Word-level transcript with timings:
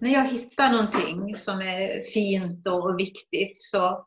när 0.00 0.10
jag 0.10 0.28
hittar 0.28 0.70
någonting 0.70 1.36
som 1.36 1.60
är 1.60 2.04
fint 2.12 2.66
och 2.66 2.98
viktigt 2.98 3.62
så 3.62 4.06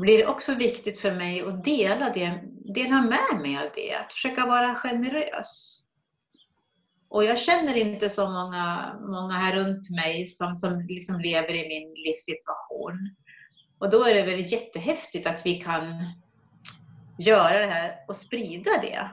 blir 0.00 0.18
det 0.18 0.26
också 0.26 0.54
viktigt 0.54 0.98
för 0.98 1.12
mig 1.14 1.40
att 1.42 1.64
dela, 1.64 2.10
det, 2.10 2.42
dela 2.74 3.02
med 3.02 3.40
mig 3.42 3.56
av 3.56 3.70
det. 3.74 3.94
Att 3.94 4.12
försöka 4.12 4.46
vara 4.46 4.74
generös. 4.74 5.84
Och 7.08 7.24
jag 7.24 7.38
känner 7.38 7.74
inte 7.74 8.10
så 8.10 8.30
många, 8.30 8.96
många 9.00 9.38
här 9.38 9.56
runt 9.56 9.90
mig 9.90 10.26
som, 10.26 10.56
som 10.56 10.86
liksom 10.88 11.20
lever 11.20 11.54
i 11.54 11.68
min 11.68 11.94
livssituation. 11.94 13.16
Och 13.78 13.90
då 13.90 14.04
är 14.04 14.14
det 14.14 14.22
väl 14.22 14.52
jättehäftigt 14.52 15.26
att 15.26 15.46
vi 15.46 15.54
kan 15.54 16.04
göra 17.18 17.58
det 17.58 17.72
här 17.72 17.94
och 18.08 18.16
sprida 18.16 18.70
det. 18.82 19.10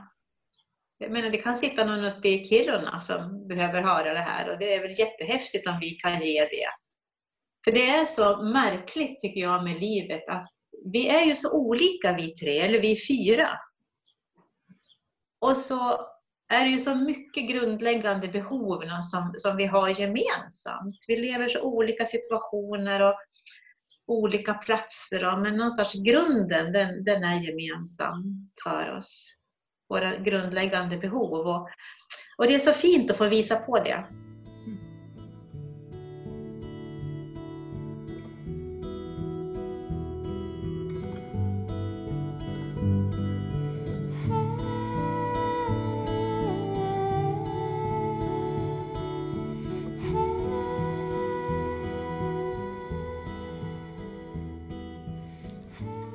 Jag 0.97 1.11
menar, 1.11 1.29
det 1.29 1.37
kan 1.37 1.55
sitta 1.55 1.85
någon 1.85 2.05
uppe 2.05 2.27
i 2.27 2.45
Kiruna 2.45 2.99
som 2.99 3.47
behöver 3.47 3.81
höra 3.81 4.13
det 4.13 4.19
här 4.19 4.49
och 4.49 4.59
det 4.59 4.73
är 4.73 4.81
väl 4.81 4.99
jättehäftigt 4.99 5.67
om 5.67 5.77
vi 5.81 5.89
kan 5.89 6.21
ge 6.21 6.41
det. 6.41 6.67
För 7.65 7.71
det 7.71 7.89
är 7.89 8.05
så 8.05 8.43
märkligt 8.43 9.21
tycker 9.21 9.41
jag 9.41 9.63
med 9.63 9.81
livet 9.81 10.27
att 10.27 10.49
vi 10.91 11.07
är 11.07 11.25
ju 11.25 11.35
så 11.35 11.51
olika 11.51 12.15
vi 12.15 12.35
tre, 12.35 12.59
eller 12.59 12.81
vi 12.81 12.97
fyra. 13.07 13.49
Och 15.39 15.57
så 15.57 15.99
är 16.47 16.65
det 16.65 16.71
ju 16.71 16.79
så 16.79 16.95
mycket 16.95 17.49
grundläggande 17.49 18.27
behov 18.27 18.81
som, 19.01 19.33
som 19.37 19.57
vi 19.57 19.65
har 19.65 19.99
gemensamt. 19.99 20.97
Vi 21.07 21.17
lever 21.17 21.45
i 21.45 21.49
så 21.49 21.61
olika 21.61 22.05
situationer 22.05 23.01
och 23.01 23.15
olika 24.07 24.53
platser, 24.53 25.41
men 25.41 25.57
någonstans 25.57 25.93
grunden 25.93 26.73
den, 26.73 27.03
den 27.03 27.23
är 27.23 27.39
gemensam 27.39 28.51
för 28.63 28.97
oss. 28.97 29.35
Våra 29.89 30.15
grundläggande 30.15 30.97
behov. 30.97 31.47
Och, 31.47 31.69
och 32.37 32.47
det 32.47 32.55
är 32.55 32.59
så 32.59 32.71
fint 32.71 33.11
att 33.11 33.17
få 33.17 33.27
visa 33.27 33.55
på 33.55 33.79
det. 33.79 34.05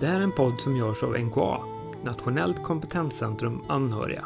Det 0.00 0.06
här 0.06 0.20
är 0.20 0.24
en 0.24 0.32
podd 0.32 0.60
som 0.60 0.76
görs 0.76 1.02
av 1.02 1.18
NKA, 1.18 1.79
Nationellt 2.04 2.62
kompetenscentrum 2.62 3.60
anhöriga. 3.68 4.24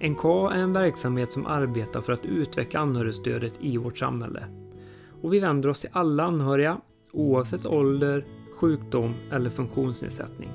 NKA 0.00 0.52
är 0.52 0.58
en 0.58 0.72
verksamhet 0.72 1.32
som 1.32 1.46
arbetar 1.46 2.00
för 2.00 2.12
att 2.12 2.24
utveckla 2.24 2.80
anhörigstödet 2.80 3.52
i 3.60 3.76
vårt 3.76 3.98
samhälle. 3.98 4.44
Och 5.22 5.34
vi 5.34 5.40
vänder 5.40 5.68
oss 5.68 5.80
till 5.80 5.90
alla 5.92 6.24
anhöriga, 6.24 6.80
oavsett 7.12 7.66
ålder, 7.66 8.26
sjukdom 8.56 9.14
eller 9.30 9.50
funktionsnedsättning. 9.50 10.50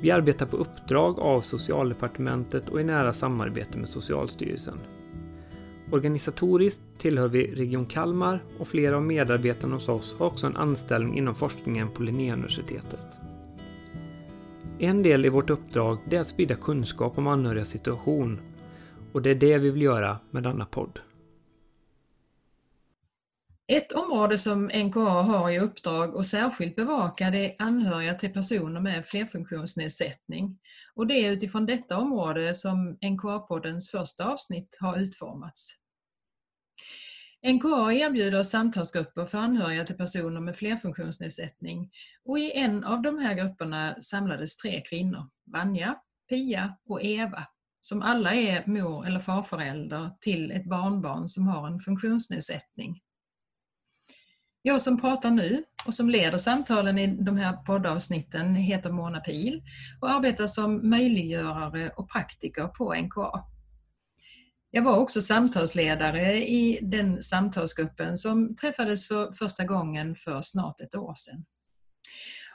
Vi 0.00 0.10
arbetar 0.10 0.46
på 0.46 0.56
uppdrag 0.56 1.18
av 1.18 1.40
Socialdepartementet 1.40 2.68
och 2.68 2.80
i 2.80 2.84
nära 2.84 3.12
samarbete 3.12 3.78
med 3.78 3.88
Socialstyrelsen. 3.88 4.78
Organisatoriskt 5.92 6.82
tillhör 6.98 7.28
vi 7.28 7.54
Region 7.54 7.86
Kalmar 7.86 8.44
och 8.58 8.68
flera 8.68 8.96
av 8.96 9.02
medarbetarna 9.02 9.74
hos 9.74 9.88
oss 9.88 10.16
har 10.18 10.26
också 10.26 10.46
en 10.46 10.56
anställning 10.56 11.18
inom 11.18 11.34
forskningen 11.34 11.88
på 11.90 12.02
Linnéuniversitetet. 12.02 13.29
En 14.82 15.02
del 15.02 15.26
i 15.26 15.28
vårt 15.28 15.50
uppdrag 15.50 16.12
är 16.12 16.20
att 16.20 16.26
sprida 16.26 16.54
kunskap 16.54 17.18
om 17.18 17.26
anhörigas 17.26 17.68
situation 17.68 18.40
och 19.12 19.22
det 19.22 19.30
är 19.30 19.34
det 19.34 19.58
vi 19.58 19.70
vill 19.70 19.82
göra 19.82 20.18
med 20.30 20.42
denna 20.42 20.66
podd. 20.66 21.00
Ett 23.66 23.92
område 23.92 24.38
som 24.38 24.64
NKA 24.64 25.00
har 25.00 25.50
i 25.50 25.58
uppdrag 25.58 26.16
att 26.16 26.26
särskilt 26.26 26.76
bevaka 26.76 27.30
det 27.30 27.44
är 27.44 27.56
anhöriga 27.58 28.14
till 28.14 28.32
personer 28.32 28.80
med 28.80 29.06
flerfunktionsnedsättning. 29.06 30.58
Och 30.94 31.06
det 31.06 31.14
är 31.14 31.32
utifrån 31.32 31.66
detta 31.66 31.98
område 31.98 32.54
som 32.54 32.98
NKA-poddens 33.00 33.90
första 33.90 34.32
avsnitt 34.32 34.76
har 34.80 34.98
utformats. 34.98 35.79
NKA 37.46 37.92
erbjuder 37.92 38.42
samtalsgrupper 38.42 39.26
för 39.26 39.38
anhöriga 39.38 39.86
till 39.86 39.96
personer 39.96 40.40
med 40.40 40.56
flerfunktionsnedsättning 40.56 41.90
och 42.24 42.38
i 42.38 42.52
en 42.52 42.84
av 42.84 43.02
de 43.02 43.18
här 43.18 43.34
grupperna 43.34 43.96
samlades 44.00 44.56
tre 44.56 44.82
kvinnor, 44.88 45.28
Vanja, 45.52 45.96
Pia 46.28 46.76
och 46.88 47.02
Eva, 47.02 47.46
som 47.80 48.02
alla 48.02 48.34
är 48.34 48.66
mor 48.66 49.06
eller 49.06 49.20
farförälder 49.20 50.10
till 50.20 50.50
ett 50.50 50.64
barnbarn 50.64 51.28
som 51.28 51.48
har 51.48 51.66
en 51.66 51.80
funktionsnedsättning. 51.80 53.00
Jag 54.62 54.80
som 54.80 55.00
pratar 55.00 55.30
nu 55.30 55.64
och 55.86 55.94
som 55.94 56.10
leder 56.10 56.38
samtalen 56.38 56.98
i 56.98 57.06
de 57.06 57.36
här 57.36 57.52
poddavsnitten 57.52 58.54
heter 58.54 58.90
Mona 58.90 59.20
Pil 59.20 59.62
och 60.00 60.10
arbetar 60.10 60.46
som 60.46 60.90
möjliggörare 60.90 61.90
och 61.90 62.10
praktiker 62.10 62.68
på 62.68 62.94
NKA. 62.94 63.44
Jag 64.70 64.82
var 64.82 64.96
också 64.96 65.20
samtalsledare 65.20 66.48
i 66.48 66.78
den 66.82 67.22
samtalsgruppen 67.22 68.16
som 68.16 68.56
träffades 68.56 69.08
för 69.08 69.32
första 69.32 69.64
gången 69.64 70.14
för 70.14 70.40
snart 70.42 70.80
ett 70.80 70.94
år 70.94 71.14
sedan. 71.14 71.44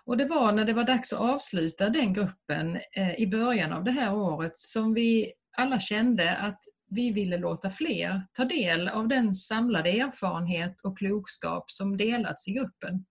Och 0.05 0.17
det 0.17 0.25
var 0.25 0.51
när 0.51 0.65
det 0.65 0.73
var 0.73 0.83
dags 0.83 1.13
att 1.13 1.19
avsluta 1.19 1.89
den 1.89 2.13
gruppen 2.13 2.79
eh, 2.97 3.15
i 3.15 3.27
början 3.27 3.73
av 3.73 3.83
det 3.83 3.91
här 3.91 4.13
året 4.13 4.57
som 4.57 4.93
vi 4.93 5.33
alla 5.57 5.79
kände 5.79 6.35
att 6.35 6.59
vi 6.89 7.11
ville 7.11 7.37
låta 7.37 7.69
fler 7.69 8.21
ta 8.33 8.45
del 8.45 8.87
av 8.87 9.07
den 9.07 9.35
samlade 9.35 9.89
erfarenhet 9.89 10.81
och 10.81 10.97
klokskap 10.97 11.71
som 11.71 11.97
delats 11.97 12.47
i 12.47 12.51
gruppen. 12.51 13.05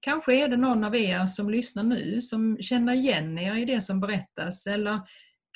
Kanske 0.00 0.34
är 0.34 0.48
det 0.48 0.56
någon 0.56 0.84
av 0.84 0.96
er 0.96 1.26
som 1.26 1.50
lyssnar 1.50 1.82
nu 1.82 2.20
som 2.20 2.58
känner 2.60 2.92
igen 2.92 3.38
er 3.38 3.54
i 3.56 3.64
det 3.64 3.80
som 3.80 4.00
berättas 4.00 4.66
eller 4.66 5.00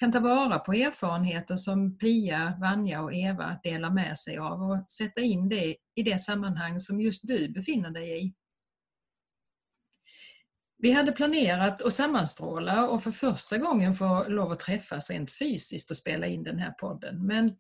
kan 0.03 0.13
ta 0.13 0.21
vara 0.21 0.59
på 0.59 0.73
erfarenheter 0.73 1.57
som 1.57 1.99
Pia, 1.99 2.57
Vanja 2.61 3.03
och 3.03 3.15
Eva 3.15 3.61
delar 3.63 3.91
med 3.91 4.19
sig 4.19 4.39
av 4.39 4.63
och 4.63 4.91
sätta 4.91 5.21
in 5.21 5.49
det 5.49 5.77
i 5.95 6.03
det 6.03 6.19
sammanhang 6.19 6.81
som 6.81 7.01
just 7.01 7.27
du 7.27 7.49
befinner 7.49 7.91
dig 7.91 8.27
i. 8.27 8.35
Vi 10.79 10.93
hade 10.93 11.13
planerat 11.13 11.83
att 11.83 11.93
sammanstråla 11.93 12.89
och 12.89 13.03
för 13.03 13.11
första 13.11 13.59
gången 13.59 13.95
få 13.95 14.29
lov 14.29 14.53
att 14.53 14.61
träffas 14.61 15.11
rent 15.11 15.33
fysiskt 15.33 15.91
och 15.91 15.97
spela 15.97 16.27
in 16.27 16.43
den 16.43 16.59
här 16.59 16.71
podden. 16.73 17.27
Men 17.27 17.57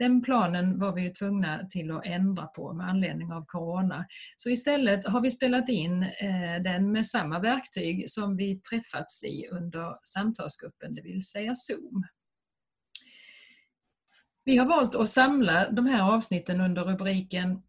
den 0.00 0.22
planen 0.22 0.78
var 0.78 0.92
vi 0.92 1.02
ju 1.02 1.10
tvungna 1.10 1.66
till 1.70 1.90
att 1.90 2.06
ändra 2.06 2.46
på 2.46 2.72
med 2.72 2.88
anledning 2.88 3.32
av 3.32 3.44
Corona. 3.46 4.06
Så 4.36 4.50
istället 4.50 5.06
har 5.06 5.20
vi 5.20 5.30
spelat 5.30 5.68
in 5.68 6.02
eh, 6.02 6.62
den 6.64 6.92
med 6.92 7.06
samma 7.06 7.38
verktyg 7.38 8.10
som 8.10 8.36
vi 8.36 8.60
träffats 8.60 9.24
i 9.24 9.46
under 9.50 9.94
samtalsgruppen, 10.02 10.94
det 10.94 11.02
vill 11.02 11.26
säga 11.26 11.54
Zoom. 11.54 12.04
Vi 14.44 14.56
har 14.56 14.66
valt 14.66 14.94
att 14.94 15.10
samla 15.10 15.70
de 15.70 15.86
här 15.86 16.14
avsnitten 16.14 16.60
under 16.60 16.84
rubriken 16.84 17.62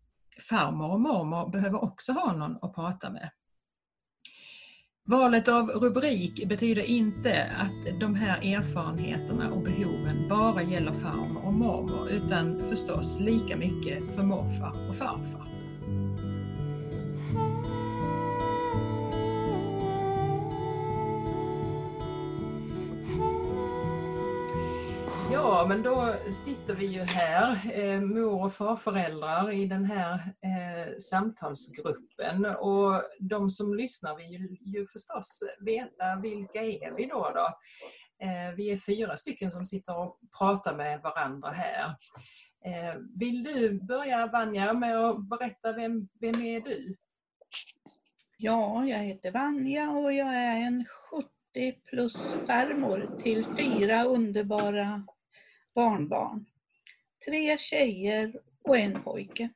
Farmor 0.49 0.91
och 0.91 1.01
mormor 1.01 1.49
behöver 1.51 1.83
också 1.83 2.11
ha 2.11 2.33
någon 2.33 2.57
att 2.61 2.75
prata 2.75 3.09
med. 3.09 3.29
Valet 5.07 5.47
av 5.47 5.69
rubrik 5.69 6.47
betyder 6.47 6.81
inte 6.81 7.43
att 7.43 7.99
de 7.99 8.15
här 8.15 8.55
erfarenheterna 8.55 9.51
och 9.51 9.63
behoven 9.63 10.27
bara 10.29 10.63
gäller 10.63 10.93
farmor 10.93 11.45
och 11.45 11.53
mormor 11.53 12.09
utan 12.09 12.69
förstås 12.69 13.19
lika 13.19 13.57
mycket 13.57 14.15
för 14.15 14.23
morfar 14.23 14.89
och 14.89 14.95
farfar. 14.95 15.60
Ja, 25.33 25.65
men 25.69 25.83
då 25.83 26.15
sitter 26.29 26.75
vi 26.75 26.85
ju 26.85 26.99
här, 27.01 27.71
eh, 27.73 28.01
mor 28.01 28.45
och 28.45 28.53
farföräldrar 28.53 29.51
i 29.51 29.65
den 29.65 29.85
här 29.85 30.13
eh, 30.13 30.97
samtalsgruppen 30.97 32.45
och 32.45 33.03
de 33.19 33.49
som 33.49 33.73
lyssnar 33.73 34.15
vill 34.15 34.31
ju, 34.31 34.57
ju 34.61 34.85
förstås 34.85 35.43
veta 35.65 36.19
vilka 36.21 36.61
är 36.61 36.95
vi 36.97 37.05
då? 37.05 37.31
då? 37.35 37.47
Eh, 38.25 38.55
vi 38.55 38.71
är 38.71 38.77
fyra 38.77 39.17
stycken 39.17 39.51
som 39.51 39.65
sitter 39.65 39.97
och 39.97 40.19
pratar 40.39 40.75
med 40.75 41.01
varandra 41.01 41.49
här. 41.49 41.85
Eh, 42.65 42.95
vill 43.19 43.43
du 43.43 43.79
börja 43.81 44.27
Vanja 44.27 44.73
med 44.73 44.97
att 44.97 45.29
berätta 45.29 45.73
vem, 45.73 46.07
vem 46.19 46.41
är 46.41 46.61
du? 46.61 46.95
Ja, 48.37 48.85
jag 48.85 48.99
heter 48.99 49.31
Vanja 49.31 49.89
och 49.89 50.13
jag 50.13 50.35
är 50.35 50.55
en 50.55 50.85
70 51.11 51.81
plus 51.89 52.35
farmor 52.47 53.17
till 53.23 53.45
fyra 53.45 54.03
underbara 54.03 55.03
barnbarn. 55.75 56.45
Tre 57.25 57.57
tjejer 57.57 58.41
och 58.63 58.77
en 58.77 59.03
pojke. 59.03 59.49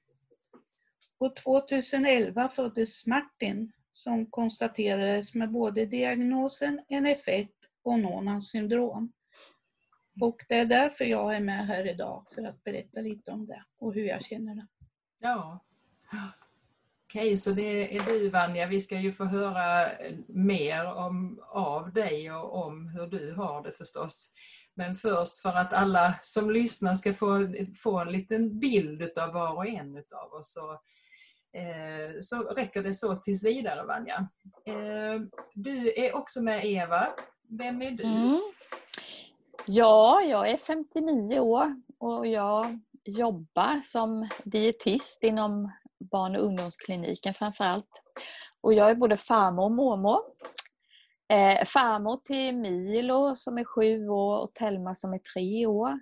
Och 1.17 1.35
2011 1.35 2.49
föddes 2.49 3.07
Martin 3.07 3.71
som 3.91 4.25
konstaterades 4.25 5.33
med 5.33 5.51
både 5.51 5.85
diagnosen 5.85 6.81
NF1 6.89 7.47
och 7.83 7.99
Nonans 7.99 8.49
syndrom. 8.49 9.11
Och 10.21 10.45
det 10.49 10.55
är 10.55 10.65
därför 10.65 11.05
jag 11.05 11.35
är 11.35 11.39
med 11.39 11.67
här 11.67 11.87
idag, 11.87 12.25
för 12.35 12.43
att 12.43 12.63
berätta 12.63 13.01
lite 13.01 13.31
om 13.31 13.45
det 13.45 13.63
och 13.77 13.93
hur 13.93 14.05
jag 14.05 14.25
känner 14.25 14.55
det. 14.55 14.67
Ja. 15.19 15.65
Okej, 17.05 17.37
så 17.37 17.51
det 17.51 17.97
är 17.97 18.05
du 18.05 18.29
Vanja. 18.29 18.67
Vi 18.67 18.81
ska 18.81 18.99
ju 18.99 19.11
få 19.11 19.25
höra 19.25 19.89
mer 20.27 20.93
om, 20.93 21.39
av 21.47 21.93
dig 21.93 22.31
och 22.31 22.65
om 22.65 22.87
hur 22.87 23.07
du 23.07 23.33
har 23.33 23.63
det 23.63 23.71
förstås. 23.71 24.33
Men 24.75 24.95
först 24.95 25.37
för 25.41 25.49
att 25.49 25.73
alla 25.73 26.13
som 26.21 26.51
lyssnar 26.51 26.95
ska 26.95 27.13
få, 27.13 27.47
få 27.83 27.99
en 27.99 28.11
liten 28.11 28.59
bild 28.59 29.17
av 29.17 29.33
var 29.33 29.55
och 29.55 29.67
en 29.67 29.97
av 29.97 30.33
oss 30.39 30.53
så, 30.53 30.71
eh, 31.59 32.19
så 32.19 32.39
räcker 32.39 32.83
det 32.83 32.93
så 32.93 33.15
tills 33.15 33.45
vidare 33.45 33.85
Vanja. 33.85 34.27
Eh, 34.65 35.21
du 35.53 35.93
är 36.05 36.15
också 36.15 36.41
med 36.41 36.65
Eva. 36.65 37.07
Vem 37.49 37.81
är 37.81 37.91
du? 37.91 38.03
Mm. 38.03 38.41
Ja, 39.67 40.21
jag 40.21 40.49
är 40.49 40.57
59 40.57 41.39
år 41.39 41.81
och 41.97 42.27
jag 42.27 42.79
jobbar 43.05 43.81
som 43.83 44.29
dietist 44.43 45.23
inom 45.23 45.71
barn 45.99 46.35
och 46.35 46.45
ungdomskliniken 46.45 47.33
framförallt. 47.33 48.01
Och 48.61 48.73
jag 48.73 48.89
är 48.89 48.95
både 48.95 49.17
farmor 49.17 49.63
och 49.63 49.71
mormor. 49.71 50.19
Eh, 51.27 51.65
farmor 51.65 52.21
till 52.25 52.57
Milo 52.57 53.35
som 53.35 53.57
är 53.57 53.63
sju 53.63 54.07
år 54.07 54.39
och 54.39 54.53
Telma 54.53 54.95
som 54.95 55.13
är 55.13 55.19
tre 55.33 55.65
år. 55.65 55.99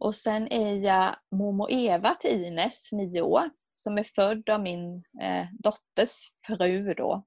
Och 0.00 0.14
sen 0.14 0.48
är 0.52 0.74
jag 0.76 1.16
mormor 1.30 1.70
Eva 1.70 2.14
till 2.14 2.44
Ines, 2.44 2.92
nio 2.92 3.22
år, 3.22 3.50
som 3.74 3.98
är 3.98 4.04
född 4.04 4.50
av 4.50 4.60
min 4.60 5.04
eh, 5.22 5.46
dotters 5.52 6.32
fru 6.46 6.94
då. 6.94 7.24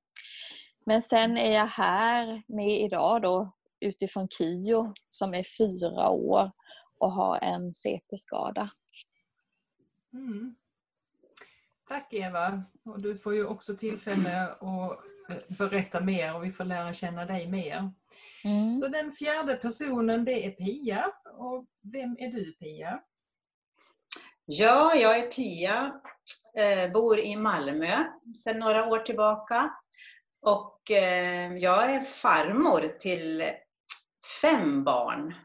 Men 0.86 1.02
sen 1.02 1.38
är 1.38 1.52
jag 1.52 1.68
här 1.68 2.44
med 2.48 2.82
idag 2.82 3.22
då 3.22 3.54
utifrån 3.80 4.30
Kio 4.30 4.94
som 5.10 5.34
är 5.34 5.44
fyra 5.58 6.10
år 6.10 6.52
och 6.98 7.12
har 7.12 7.38
en 7.38 7.74
CP-skada. 7.74 8.70
Mm. 10.14 10.56
Tack 11.88 12.14
Eva. 12.14 12.64
Och 12.86 13.02
du 13.02 13.18
får 13.18 13.34
ju 13.34 13.46
också 13.46 13.76
tillfälle 13.76 14.48
att 14.48 15.00
berätta 15.48 16.02
mer 16.02 16.36
och 16.36 16.44
vi 16.44 16.52
får 16.52 16.64
lära 16.64 16.94
känna 16.94 17.26
dig 17.26 17.48
mer. 17.48 17.92
Mm. 18.44 18.74
Så 18.74 18.88
den 18.88 19.12
fjärde 19.12 19.56
personen 19.56 20.26
det 20.26 20.46
är 20.46 20.52
Pia. 20.52 21.12
Och 21.38 21.66
vem 21.94 22.16
är 22.20 22.32
du 22.32 22.52
Pia? 22.52 23.00
Ja, 24.46 24.96
jag 24.96 25.18
är 25.18 25.32
Pia. 25.32 26.02
Eh, 26.58 26.92
bor 26.92 27.20
i 27.20 27.36
Malmö 27.36 28.04
sedan 28.44 28.60
några 28.60 28.88
år 28.88 29.00
tillbaka. 29.00 29.74
Och 30.42 30.92
eh, 30.92 31.58
jag 31.58 31.94
är 31.94 32.02
farmor 32.02 32.98
till 33.00 33.52
fem 34.42 34.84
barn. 34.84 35.36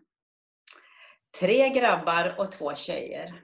Tre 1.41 1.69
grabbar 1.69 2.35
och 2.39 2.53
två 2.53 2.75
tjejer. 2.75 3.43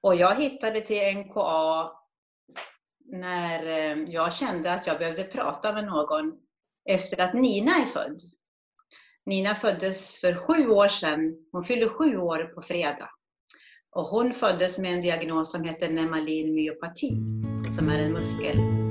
Och 0.00 0.14
jag 0.14 0.34
hittade 0.34 0.80
till 0.80 1.16
NKA 1.16 1.90
när 3.12 3.66
eh, 3.66 4.04
jag 4.08 4.34
kände 4.34 4.72
att 4.72 4.86
jag 4.86 4.98
behövde 4.98 5.24
prata 5.24 5.72
med 5.72 5.84
någon 5.84 6.32
efter 6.88 7.20
att 7.20 7.34
Nina 7.34 7.72
är 7.76 7.86
född. 7.86 8.20
Nina 9.26 9.54
föddes 9.54 10.20
för 10.20 10.34
sju 10.34 10.68
år 10.68 10.88
sedan. 10.88 11.34
Hon 11.52 11.64
fyllde 11.64 11.88
sju 11.88 12.16
år 12.16 12.44
på 12.54 12.62
fredag. 12.62 13.10
Och 13.90 14.04
hon 14.04 14.34
föddes 14.34 14.78
med 14.78 14.94
en 14.94 15.02
diagnos 15.02 15.52
som 15.52 15.64
heter 15.64 15.90
Nemalin 15.90 16.54
myopati, 16.54 17.10
som 17.76 17.88
är 17.88 17.98
en 17.98 18.12
muskel 18.12 18.81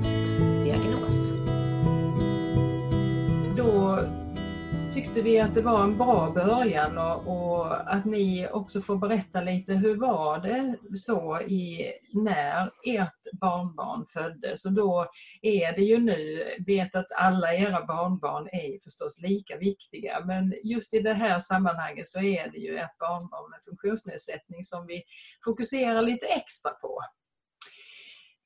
tyckte 4.92 5.22
vi 5.22 5.40
att 5.40 5.54
det 5.54 5.62
var 5.62 5.84
en 5.84 5.98
bra 5.98 6.30
början 6.30 6.98
och, 6.98 7.26
och, 7.26 7.94
att 7.94 8.04
ni 8.04 8.48
också 8.52 8.80
får 8.80 8.96
berätta 8.96 9.40
lite 9.40 9.74
hur 9.74 9.96
var 9.96 10.40
det 10.40 10.76
så 10.96 11.40
i, 11.40 11.92
när 12.12 12.70
ert 12.86 13.40
barnbarn 13.40 14.04
föddes 14.06 14.64
och 14.64 14.72
då 14.72 15.06
är 15.42 15.76
det 15.76 15.82
ju 15.82 15.98
nu, 15.98 16.44
vet 16.66 16.94
att 16.94 17.12
alla 17.16 17.54
era 17.54 17.86
barnbarn 17.86 18.48
är 18.52 18.82
förstås 18.84 19.20
lika 19.22 19.56
viktiga 19.56 20.24
men 20.24 20.54
just 20.64 20.94
i 20.94 20.98
det 20.98 21.14
här 21.14 21.38
sammanhanget 21.38 22.06
så 22.06 22.20
är 22.20 22.50
det 22.50 22.58
ju 22.58 22.76
ett 22.76 22.98
barnbarn 22.98 23.50
med 23.50 23.58
funktionsnedsättning 23.64 24.62
som 24.62 24.86
vi 24.86 25.02
fokuserar 25.44 26.02
lite 26.02 26.26
extra 26.26 26.70
på. 26.70 27.00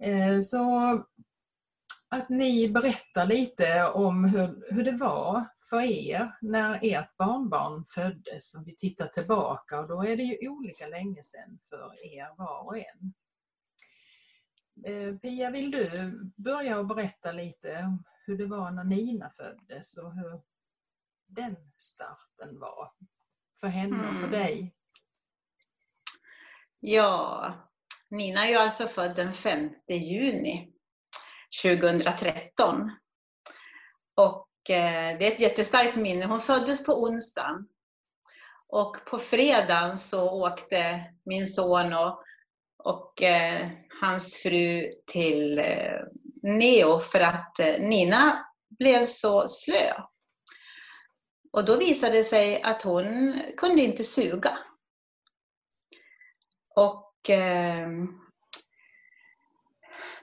Eh, 0.03 0.41
så 0.41 0.61
att 2.09 2.29
ni 2.29 2.69
berättar 2.69 3.27
lite 3.27 3.89
om 3.89 4.25
hur, 4.25 4.75
hur 4.75 4.85
det 4.85 4.97
var 4.97 5.45
för 5.71 5.81
er 5.81 6.33
när 6.41 6.79
ert 6.83 7.17
barnbarn 7.17 7.85
föddes. 7.85 8.55
Om 8.55 8.65
vi 8.65 8.77
tittar 8.77 9.07
tillbaka 9.07 9.81
och 9.81 9.89
då 9.89 10.03
är 10.03 10.17
det 10.17 10.23
ju 10.23 10.49
olika 10.49 10.87
länge 10.87 11.23
sedan 11.23 11.59
för 11.69 12.05
er 12.05 12.35
var 12.39 12.67
och 12.67 12.79
en. 12.79 13.15
Eh, 14.87 15.17
Pia, 15.17 15.51
vill 15.51 15.71
du 15.71 16.13
börja 16.37 16.79
och 16.79 16.87
berätta 16.87 17.33
lite 17.33 17.99
hur 18.27 18.39
det 18.39 18.47
var 18.47 18.71
när 18.71 18.85
Nina 18.85 19.31
föddes 19.31 19.99
och 19.99 20.15
hur 20.15 20.41
den 21.27 21.57
starten 21.77 22.59
var 22.59 22.93
för 23.61 23.69
henne 23.69 24.09
och 24.09 24.15
för 24.15 24.29
mm. 24.29 24.31
dig? 24.31 24.75
Ja, 26.81 27.53
Nina 28.11 28.47
är 28.47 28.51
ju 28.51 28.57
alltså 28.57 28.89
född 28.89 29.17
den 29.17 29.33
5 29.33 29.71
juni 29.89 30.76
2013. 31.63 32.91
Och 34.17 34.71
eh, 34.71 35.19
det 35.19 35.27
är 35.27 35.33
ett 35.33 35.41
jättestarkt 35.41 35.97
minne. 35.97 36.27
Hon 36.27 36.41
föddes 36.41 36.85
på 36.85 37.03
onsdagen. 37.03 37.69
Och 38.69 38.97
på 39.07 39.19
fredagen 39.19 39.99
så 39.99 40.31
åkte 40.31 41.05
min 41.25 41.47
son 41.47 41.93
och, 41.93 42.23
och 42.79 43.23
eh, 43.23 43.69
hans 44.01 44.37
fru 44.37 44.91
till 45.07 45.59
eh, 45.59 46.01
Neo 46.43 46.99
för 46.99 47.21
att 47.21 47.61
eh, 47.61 47.79
Nina 47.81 48.47
blev 48.79 49.07
så 49.07 49.49
slö. 49.49 49.93
Och 51.53 51.65
då 51.65 51.77
visade 51.77 52.17
det 52.17 52.25
sig 52.25 52.63
att 52.63 52.83
hon 52.83 53.41
kunde 53.57 53.83
inte 53.83 54.05
suga. 54.05 54.59
Och 56.75 57.31
eh, 57.31 57.89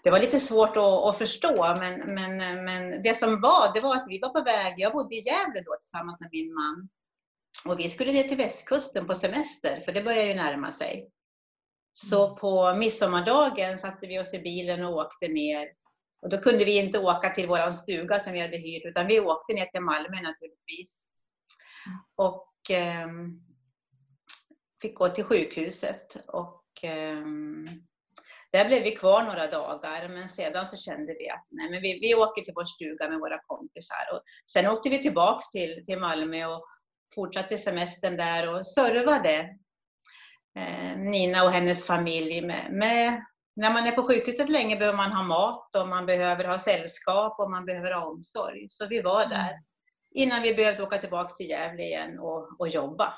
det 0.03 0.11
var 0.11 0.19
lite 0.19 0.39
svårt 0.39 0.77
att, 0.77 0.77
att, 0.77 1.17
förstå, 1.17 1.75
men, 1.79 1.99
men, 1.99 2.65
men 2.65 3.03
det 3.03 3.15
som 3.17 3.41
var, 3.41 3.73
det 3.73 3.79
var 3.79 3.95
att 3.95 4.07
vi 4.07 4.19
var 4.19 4.29
på 4.29 4.43
väg, 4.43 4.73
jag 4.77 4.93
bodde 4.93 5.15
i 5.15 5.19
Gävle 5.19 5.61
då 5.61 5.75
tillsammans 5.81 6.19
med 6.19 6.29
min 6.31 6.53
man. 6.53 6.89
Och 7.65 7.79
vi 7.79 7.89
skulle 7.89 8.11
ner 8.11 8.23
till 8.23 8.37
västkusten 8.37 9.07
på 9.07 9.15
semester, 9.15 9.81
för 9.81 9.91
det 9.91 10.03
börjar 10.03 10.23
ju 10.25 10.33
närma 10.33 10.71
sig. 10.71 11.09
Så 11.93 12.25
mm. 12.25 12.37
på 12.37 12.75
midsommardagen 12.75 13.77
satte 13.77 14.07
vi 14.07 14.19
oss 14.19 14.33
i 14.33 14.39
bilen 14.39 14.83
och 14.83 14.95
åkte 14.95 15.27
ner. 15.27 15.67
Och 16.21 16.29
då 16.29 16.37
kunde 16.37 16.65
vi 16.65 16.77
inte 16.77 16.99
åka 16.99 17.29
till 17.29 17.47
vår 17.47 17.71
stuga 17.71 18.19
som 18.19 18.33
vi 18.33 18.41
hade 18.41 18.57
hyrt, 18.57 18.85
utan 18.85 19.07
vi 19.07 19.19
åkte 19.19 19.53
ner 19.53 19.65
till 19.65 19.81
Malmö 19.81 20.21
naturligtvis. 20.21 21.11
Mm. 21.85 21.99
Och 22.15 22.71
eh, 22.71 23.07
fick 24.81 24.95
gå 24.95 25.09
till 25.09 25.23
sjukhuset. 25.23 26.17
Och 26.27 26.83
eh, 26.83 27.25
där 28.53 28.65
blev 28.65 28.83
vi 28.83 28.91
kvar 28.91 29.23
några 29.23 29.47
dagar, 29.47 30.09
men 30.09 30.29
sedan 30.29 30.67
så 30.67 30.77
kände 30.77 31.15
vi 31.19 31.29
att 31.29 31.47
nej, 31.49 31.69
men 31.69 31.81
vi, 31.81 31.99
vi 31.99 32.15
åker 32.15 32.41
till 32.41 32.53
vår 32.55 32.65
stuga 32.65 33.09
med 33.09 33.19
våra 33.19 33.39
kompisar. 33.47 34.13
Och 34.13 34.21
sen 34.45 34.67
åkte 34.67 34.89
vi 34.89 35.01
tillbaks 35.01 35.49
till, 35.49 35.85
till 35.85 35.99
Malmö 35.99 36.45
och 36.45 36.65
fortsatte 37.15 37.57
semestern 37.57 38.17
där 38.17 38.49
och 38.49 38.65
servade 38.65 39.49
eh, 40.59 40.97
Nina 40.97 41.43
och 41.43 41.51
hennes 41.51 41.87
familj 41.87 42.41
med, 42.41 42.71
med 42.71 43.23
när 43.55 43.73
man 43.73 43.87
är 43.87 43.91
på 43.91 44.03
sjukhuset 44.03 44.49
länge 44.49 44.75
behöver 44.75 44.97
man 44.97 45.11
ha 45.11 45.23
mat 45.23 45.75
och 45.75 45.87
man 45.87 46.05
behöver 46.05 46.45
ha 46.45 46.59
sällskap 46.59 47.39
och 47.39 47.51
man 47.51 47.65
behöver 47.65 47.91
ha 47.91 48.05
omsorg. 48.05 48.65
Så 48.69 48.87
vi 48.87 49.01
var 49.01 49.25
där 49.25 49.49
mm. 49.49 49.63
innan 50.11 50.41
vi 50.41 50.53
behövde 50.53 50.83
åka 50.83 50.97
tillbaka 50.97 51.33
till 51.33 51.49
Gävle 51.49 51.83
igen 51.83 52.19
och, 52.19 52.59
och 52.59 52.67
jobba. 52.67 53.13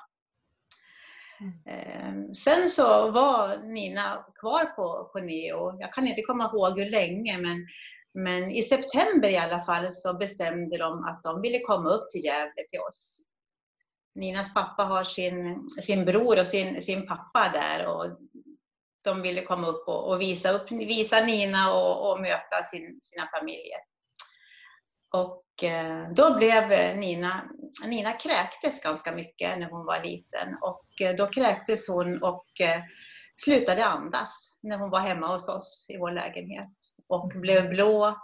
Mm. 1.42 1.54
Ehm, 1.66 2.34
sen 2.34 2.70
så 2.70 3.12
var 3.12 3.58
Nina 3.58 4.26
kvar 4.40 4.66
på, 4.66 5.10
på 5.14 5.20
Neo. 5.20 5.80
Jag 5.80 5.94
kan 5.94 6.08
inte 6.08 6.22
komma 6.22 6.52
ihåg 6.54 6.80
hur 6.80 6.90
länge, 6.90 7.38
men, 7.38 7.68
men 8.14 8.52
i 8.52 8.64
september 8.64 9.30
i 9.30 9.38
alla 9.38 9.62
fall 9.62 9.88
så 9.92 10.18
bestämde 10.18 10.78
de 10.78 11.04
att 11.04 11.24
de 11.24 11.42
ville 11.42 11.60
komma 11.60 11.90
upp 11.90 12.10
till 12.10 12.24
Gävle 12.26 12.64
till 12.70 12.80
oss. 12.80 13.22
Ninas 14.16 14.54
pappa 14.54 14.84
har 14.84 15.04
sin, 15.04 15.70
sin 15.70 16.06
bror 16.06 16.40
och 16.40 16.48
sin, 16.48 16.82
sin 16.82 17.08
pappa 17.08 17.52
där 17.54 17.88
och 17.88 18.06
de 19.04 19.22
ville 19.22 19.42
komma 19.42 19.68
upp 19.68 19.88
och, 19.88 20.12
och 20.12 20.22
visa, 20.22 20.52
upp, 20.52 20.72
visa 20.72 21.26
Nina 21.26 21.74
och, 21.74 22.12
och 22.12 22.22
möta 22.22 22.64
sin, 22.64 23.00
sina 23.02 23.28
familjer. 23.40 23.80
Och 25.14 25.64
eh, 25.64 26.10
då 26.16 26.38
blev 26.38 26.70
Nina, 26.98 27.50
Nina 27.86 28.14
kräktes 28.14 28.84
ganska 28.84 29.12
mycket 29.12 29.60
när 29.60 29.70
hon 29.70 29.86
var 29.86 30.04
liten 30.04 30.58
och 30.62 31.02
eh, 31.02 31.16
då 31.16 31.28
kräktes 31.28 31.90
hon 31.90 32.24
och 32.24 32.62
eh, 32.62 32.82
slutade 33.36 33.86
andas 33.86 34.60
när 34.64 34.78
hon 34.78 34.90
var 34.90 35.00
hemma 35.00 35.34
hos 35.34 35.50
oss 35.50 35.86
i 35.90 35.98
vår 35.98 36.12
lägenhet 36.12 36.74
och 37.08 37.28
blev 37.28 37.70
blå 37.70 38.18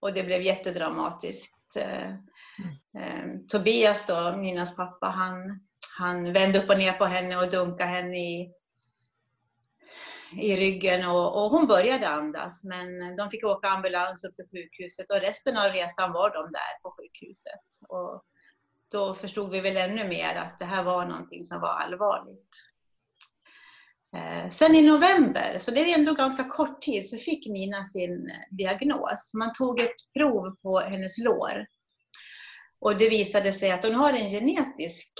och 0.00 0.14
det 0.14 0.22
blev 0.22 0.42
jättedramatiskt. 0.42 1.56
Mm. 1.76 3.46
Tobias 3.48 4.06
då, 4.06 4.34
Ninas 4.36 4.76
pappa, 4.76 5.06
han, 5.06 5.60
han 5.98 6.32
vände 6.32 6.62
upp 6.62 6.70
och 6.70 6.78
ner 6.78 6.92
på 6.92 7.04
henne 7.04 7.36
och 7.36 7.50
dunkade 7.50 7.90
henne 7.90 8.16
i, 8.16 8.52
i 10.32 10.56
ryggen 10.56 11.08
och, 11.08 11.44
och 11.44 11.50
hon 11.50 11.66
började 11.66 12.08
andas 12.08 12.64
men 12.64 13.16
de 13.16 13.30
fick 13.30 13.44
åka 13.44 13.68
ambulans 13.68 14.24
upp 14.24 14.36
till 14.36 14.48
sjukhuset 14.50 15.10
och 15.10 15.20
resten 15.20 15.56
av 15.56 15.72
resan 15.72 16.12
var 16.12 16.30
de 16.30 16.52
där 16.52 16.82
på 16.82 16.94
sjukhuset. 16.98 17.88
Och 17.88 18.24
då 18.90 19.14
förstod 19.14 19.50
vi 19.50 19.60
väl 19.60 19.76
ännu 19.76 20.08
mer 20.08 20.36
att 20.36 20.58
det 20.58 20.64
här 20.64 20.82
var 20.82 21.06
någonting 21.06 21.46
som 21.46 21.60
var 21.60 21.68
allvarligt. 21.68 22.50
Eh, 24.16 24.50
sen 24.50 24.74
i 24.74 24.82
november, 24.82 25.58
så 25.58 25.70
det 25.70 25.80
är 25.80 25.98
ändå 25.98 26.14
ganska 26.14 26.44
kort 26.44 26.82
tid, 26.82 27.08
så 27.08 27.16
fick 27.16 27.46
Nina 27.46 27.84
sin 27.84 28.30
eh, 28.30 28.56
diagnos. 28.56 29.34
Man 29.34 29.52
tog 29.52 29.80
ett 29.80 30.12
prov 30.18 30.56
på 30.62 30.78
hennes 30.78 31.18
lår. 31.18 31.66
Och 32.80 32.96
det 32.98 33.08
visade 33.08 33.52
sig 33.52 33.70
att 33.70 33.84
hon 33.84 33.94
har 33.94 34.12
en 34.12 34.28
genetisk 34.28 35.12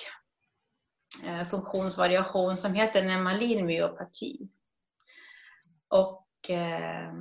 eh, 1.25 1.49
funktionsvariation 1.49 2.57
som 2.57 2.75
heter 2.75 3.03
nemalin 3.03 3.67
myopati. 3.67 4.51
Och 5.91 6.51
eh, 6.51 7.13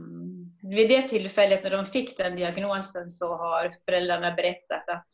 vid 0.61 0.89
det 0.89 1.01
tillfället 1.01 1.63
när 1.63 1.71
de 1.71 1.85
fick 1.85 2.17
den 2.17 2.35
diagnosen 2.35 3.09
så 3.09 3.37
har 3.37 3.71
föräldrarna 3.85 4.31
berättat 4.31 4.89
att 4.89 5.07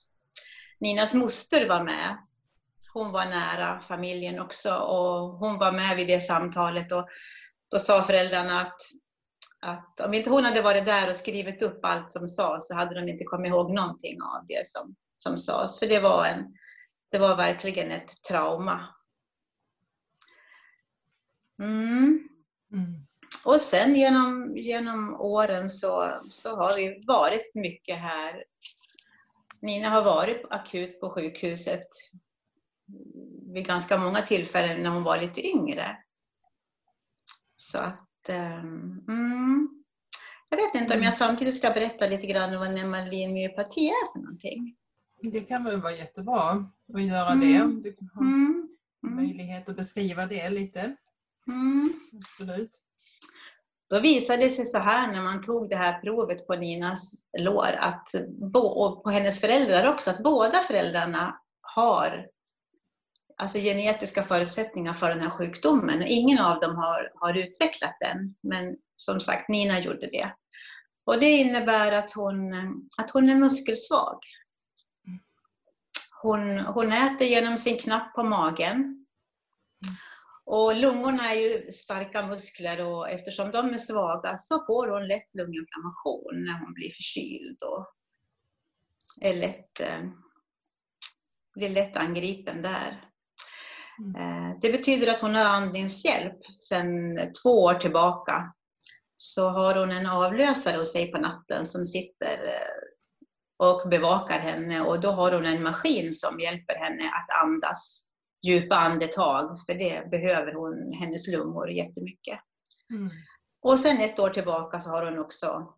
Ninas 0.80 1.14
moster 1.14 1.70
var 1.70 1.84
med. 1.84 2.18
Hon 2.94 3.12
var 3.12 3.26
nära 3.26 3.80
familjen 3.80 4.40
också 4.40 4.76
och 4.76 5.30
hon 5.30 5.58
var 5.58 5.72
med 5.72 5.96
vid 5.96 6.08
det 6.08 6.22
samtalet. 6.22 6.92
Och 6.92 7.08
då 7.72 7.80
sa 7.80 8.04
föräldrarna 8.04 8.62
att, 8.62 8.82
att 9.60 10.00
om 10.00 10.14
inte 10.14 10.30
hon 10.30 10.46
hade 10.46 10.62
varit 10.62 10.86
där 10.86 11.10
och 11.10 11.16
skrivit 11.16 11.62
upp 11.62 11.86
allt 11.86 12.12
som 12.12 12.28
sades 12.28 12.68
så 12.68 12.76
hade 12.76 12.96
de 12.96 13.10
inte 13.10 13.24
kommit 13.24 13.50
ihåg 13.50 13.74
någonting 13.74 14.22
av 14.22 14.46
det 14.48 14.68
som, 14.68 14.96
som 15.18 15.40
sades. 15.40 15.80
För 15.80 15.88
det 15.88 16.00
var, 16.00 16.26
en, 16.26 16.46
det 17.12 17.18
var 17.18 17.36
verkligen 17.36 17.92
ett 17.92 18.24
trauma. 18.30 18.96
Mm. 21.60 22.30
Mm. 22.72 23.08
Och 23.44 23.62
sen 23.62 23.96
genom, 23.96 24.58
genom 24.58 25.15
åren 25.22 25.70
så, 25.70 26.20
så 26.30 26.56
har 26.56 26.75
vi 26.77 27.04
varit 27.08 27.56
mycket 27.56 27.98
här 27.98 28.44
Nina 29.65 29.89
har 29.89 30.04
varit 30.04 30.46
akut 30.50 31.00
på 31.00 31.10
sjukhuset 31.10 31.88
vid 33.54 33.65
ganska 33.65 33.98
många 33.98 34.22
tillfällen 34.22 34.84
när 34.84 34.89
hon 34.89 35.04
var 35.04 35.22
lite 35.22 35.48
yngre. 35.48 35.98
Så 37.56 37.77
att, 37.77 38.30
mm, 38.30 39.70
jag 40.50 40.58
vet 40.58 40.75
inte 40.75 40.98
om 40.98 41.04
jag 41.04 41.13
samtidigt 41.13 41.58
ska 41.58 41.70
berätta 41.70 42.08
lite 42.08 42.27
grann 42.27 42.54
om 42.54 42.60
vad 42.60 42.74
nemalin-myopati 42.74 43.88
är 43.88 44.13
för 44.13 44.20
någonting. 44.20 44.75
Det 45.32 45.42
kan 45.42 45.63
väl 45.63 45.82
vara 45.82 45.96
jättebra 45.96 46.65
att 46.94 47.04
göra 47.04 47.32
mm. 47.32 47.82
det. 47.82 47.89
Du 47.89 48.10
har 48.13 48.22
mm. 48.22 48.68
mm. 49.04 49.15
möjlighet 49.15 49.70
att 49.70 49.75
beskriva 49.75 50.25
det 50.25 50.50
lite. 50.50 50.96
Mm. 51.48 51.94
Absolut. 52.13 52.82
Då 53.89 54.00
visade 54.00 54.44
det 54.44 54.50
sig 54.50 54.65
så 54.65 54.80
här 54.80 55.12
när 55.12 55.22
man 55.22 55.42
tog 55.42 55.70
det 55.70 55.75
här 55.75 56.01
provet 56.01 56.48
på 56.48 56.56
Ninas 56.56 57.25
lår, 57.38 57.75
att, 57.80 58.08
och 58.54 59.04
på 59.04 59.10
hennes 59.10 59.42
föräldrar 59.42 59.94
också, 59.94 60.10
att 60.10 60.24
båda 60.24 60.60
föräldrarna 60.60 61.39
har 61.62 62.27
alltså 63.38 63.58
genetiska 63.58 64.24
förutsättningar 64.24 64.94
för 64.94 65.10
den 65.10 65.20
här 65.20 65.30
sjukdomen. 65.30 66.04
Ingen 66.08 66.39
av 66.39 66.60
dem 66.60 66.75
har, 66.75 67.12
har 67.15 67.38
utvecklat 67.38 67.98
den, 68.00 68.36
men 68.44 68.77
som 68.96 69.20
sagt, 69.20 69.50
Nina 69.50 69.80
gjorde 69.80 70.08
det. 70.08 70.34
Och 71.06 71.20
det 71.20 71.30
innebär 71.30 71.92
att 71.92 72.13
hon, 72.13 72.54
att 72.98 73.12
hon 73.12 73.30
är 73.30 73.36
muskelsvag. 73.36 74.20
Hon, 76.22 76.60
hon 76.60 76.92
äter 76.92 77.27
genom 77.27 77.58
sin 77.58 77.77
knapp 77.77 78.13
på 78.13 78.24
magen. 78.24 79.05
Och 80.46 80.75
lungorna 80.75 81.34
är 81.34 81.36
ju 81.36 81.72
starka 81.72 82.28
muskler 82.28 82.86
och 82.86 83.10
eftersom 83.10 83.52
de 83.52 83.74
är 83.74 83.78
svaga 83.78 84.38
så 84.38 84.66
får 84.66 84.88
hon 84.88 85.08
lätt 85.08 85.30
lunginflammation 85.34 86.46
när 86.46 86.60
hon 86.60 86.74
blir 86.74 86.90
förkyld 86.90 87.64
och 87.64 87.88
är 89.22 89.34
lätt, 89.34 89.80
eh, 89.80 90.02
blir 91.56 91.70
lätt 91.70 91.98
angripen 91.98 92.62
där. 92.62 93.10
Mm. 94.00 94.22
Eh, 94.22 94.58
det 94.62 94.72
betyder 94.72 95.08
att 95.08 95.22
hon 95.22 95.36
har 95.36 95.46
andningshjälp 95.46 96.40
sedan 96.60 97.18
två 97.44 97.64
år 97.64 97.74
tillbaka. 97.74 98.54
Så 99.18 99.50
har 99.50 99.75
hon 99.75 99.92
en 99.92 100.08
avlösare 100.08 100.78
hos 100.78 100.92
sig 100.92 101.12
på 101.12 101.18
natten 101.18 101.66
som 101.66 101.86
sitter 101.86 102.34
eh, 102.34 103.68
och 103.68 103.90
bevakar 103.90 104.40
henne 104.40 104.82
och 104.82 105.00
då 105.00 105.12
har 105.12 105.32
hon 105.32 105.46
en 105.46 105.64
maskin 105.64 106.14
som 106.14 106.40
hjälper 106.40 106.75
henne 106.75 107.04
att 107.04 107.44
andas 107.44 108.05
djupa 108.46 108.75
andetag, 108.75 109.60
för 109.66 109.74
det 109.74 110.10
behöver 110.12 110.54
hon, 110.54 110.94
hennes 110.94 111.28
lungor 111.28 111.70
jättemycket. 111.70 112.40
Mm. 112.94 113.10
Och 113.62 113.80
sen 113.80 114.02
ett 114.02 114.20
år 114.20 114.30
tillbaka 114.30 114.80
så 114.80 114.90
har 114.90 115.06
hon 115.06 115.20
också 115.20 115.74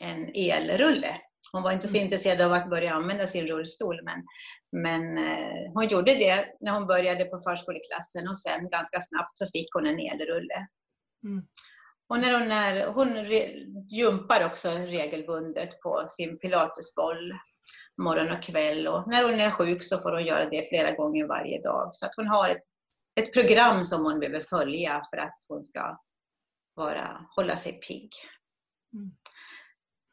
en 0.00 0.30
elrulle. 0.34 1.20
Hon 1.52 1.62
var 1.62 1.72
inte 1.72 1.88
så 1.88 1.96
mm. 1.96 2.04
intresserad 2.04 2.40
av 2.40 2.52
att 2.52 2.70
börja 2.70 2.94
använda 2.94 3.26
sin 3.26 3.46
rullstol, 3.46 4.00
men, 4.04 4.24
men 4.82 5.18
eh, 5.18 5.72
hon 5.74 5.88
gjorde 5.88 6.14
det 6.14 6.46
när 6.60 6.72
hon 6.72 6.86
började 6.86 7.24
på 7.24 7.40
förskoleklassen 7.40 8.28
och 8.28 8.38
sen 8.38 8.68
ganska 8.68 9.00
snabbt 9.00 9.38
så 9.38 9.46
fick 9.46 9.68
hon 9.74 9.86
en 9.86 9.98
elrulle. 9.98 10.66
Mm. 11.24 11.46
Och 12.08 12.20
när 12.20 12.40
hon, 12.40 12.50
är, 12.50 12.86
hon 12.86 13.14
re, 13.14 13.52
jumpar 13.90 14.46
också 14.46 14.70
regelbundet 14.70 15.80
på 15.80 16.06
sin 16.08 16.38
pilatesboll 16.38 17.32
morgon 17.98 18.30
och 18.30 18.42
kväll. 18.42 18.88
Och 18.88 19.08
när 19.08 19.24
hon 19.24 19.40
är 19.40 19.50
sjuk 19.50 19.84
så 19.84 19.98
får 19.98 20.12
hon 20.12 20.24
göra 20.24 20.50
det 20.50 20.68
flera 20.68 20.92
gånger 20.92 21.26
varje 21.26 21.62
dag. 21.62 21.88
Så 21.92 22.06
att 22.06 22.12
hon 22.16 22.26
har 22.26 22.48
ett, 22.48 22.62
ett 23.20 23.32
program 23.32 23.84
som 23.84 24.04
hon 24.04 24.20
behöver 24.20 24.40
följa 24.40 25.02
för 25.10 25.16
att 25.16 25.38
hon 25.48 25.62
ska 25.62 25.98
vara, 26.74 27.26
hålla 27.36 27.56
sig 27.56 27.72
pigg. 27.72 28.10
Mm. 28.94 29.10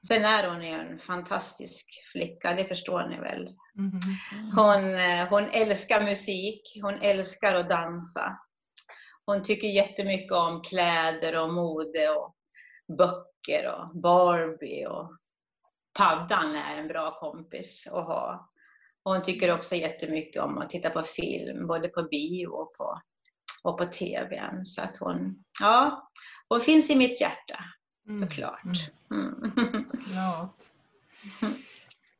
Sen 0.07 0.25
är 0.25 0.49
hon 0.49 0.61
en 0.61 0.99
fantastisk 0.99 1.85
flicka, 2.11 2.53
det 2.53 2.65
förstår 2.65 3.07
ni 3.09 3.19
väl. 3.19 3.41
Mm. 3.77 3.91
Mm. 4.31 4.51
Hon, 4.55 4.95
eh, 4.95 5.29
hon 5.29 5.49
älskar 5.49 6.01
musik, 6.01 6.79
hon 6.81 7.01
älskar 7.01 7.55
att 7.55 7.69
dansa. 7.69 8.39
Hon 9.25 9.43
tycker 9.43 9.67
jättemycket 9.67 10.31
om 10.31 10.61
kläder 10.61 11.43
och 11.43 11.53
mode 11.53 12.09
och 12.09 12.35
böcker 12.97 13.67
och 13.67 14.01
Barbie 14.01 14.85
och 14.87 15.17
paddan 15.93 16.55
är 16.55 16.77
en 16.77 16.87
bra 16.87 17.19
kompis 17.19 17.87
att 17.91 18.05
ha. 18.05 18.49
Och 19.03 19.13
hon 19.13 19.23
tycker 19.23 19.55
också 19.55 19.75
jättemycket 19.75 20.41
om 20.41 20.57
att 20.57 20.69
titta 20.69 20.89
på 20.89 21.03
film, 21.03 21.67
både 21.67 21.87
på 21.87 22.03
bio 22.03 22.47
och 22.47 22.73
på, 22.73 23.01
och 23.63 23.77
på 23.77 23.85
TV. 23.85 24.59
Så 24.63 24.81
att 24.81 24.97
hon, 24.97 25.43
ja, 25.59 26.09
hon 26.49 26.61
finns 26.61 26.89
i 26.89 26.95
mitt 26.95 27.21
hjärta, 27.21 27.59
mm. 28.07 28.19
såklart. 28.19 28.63
Mm. 29.11 29.35
Mm. 29.43 30.47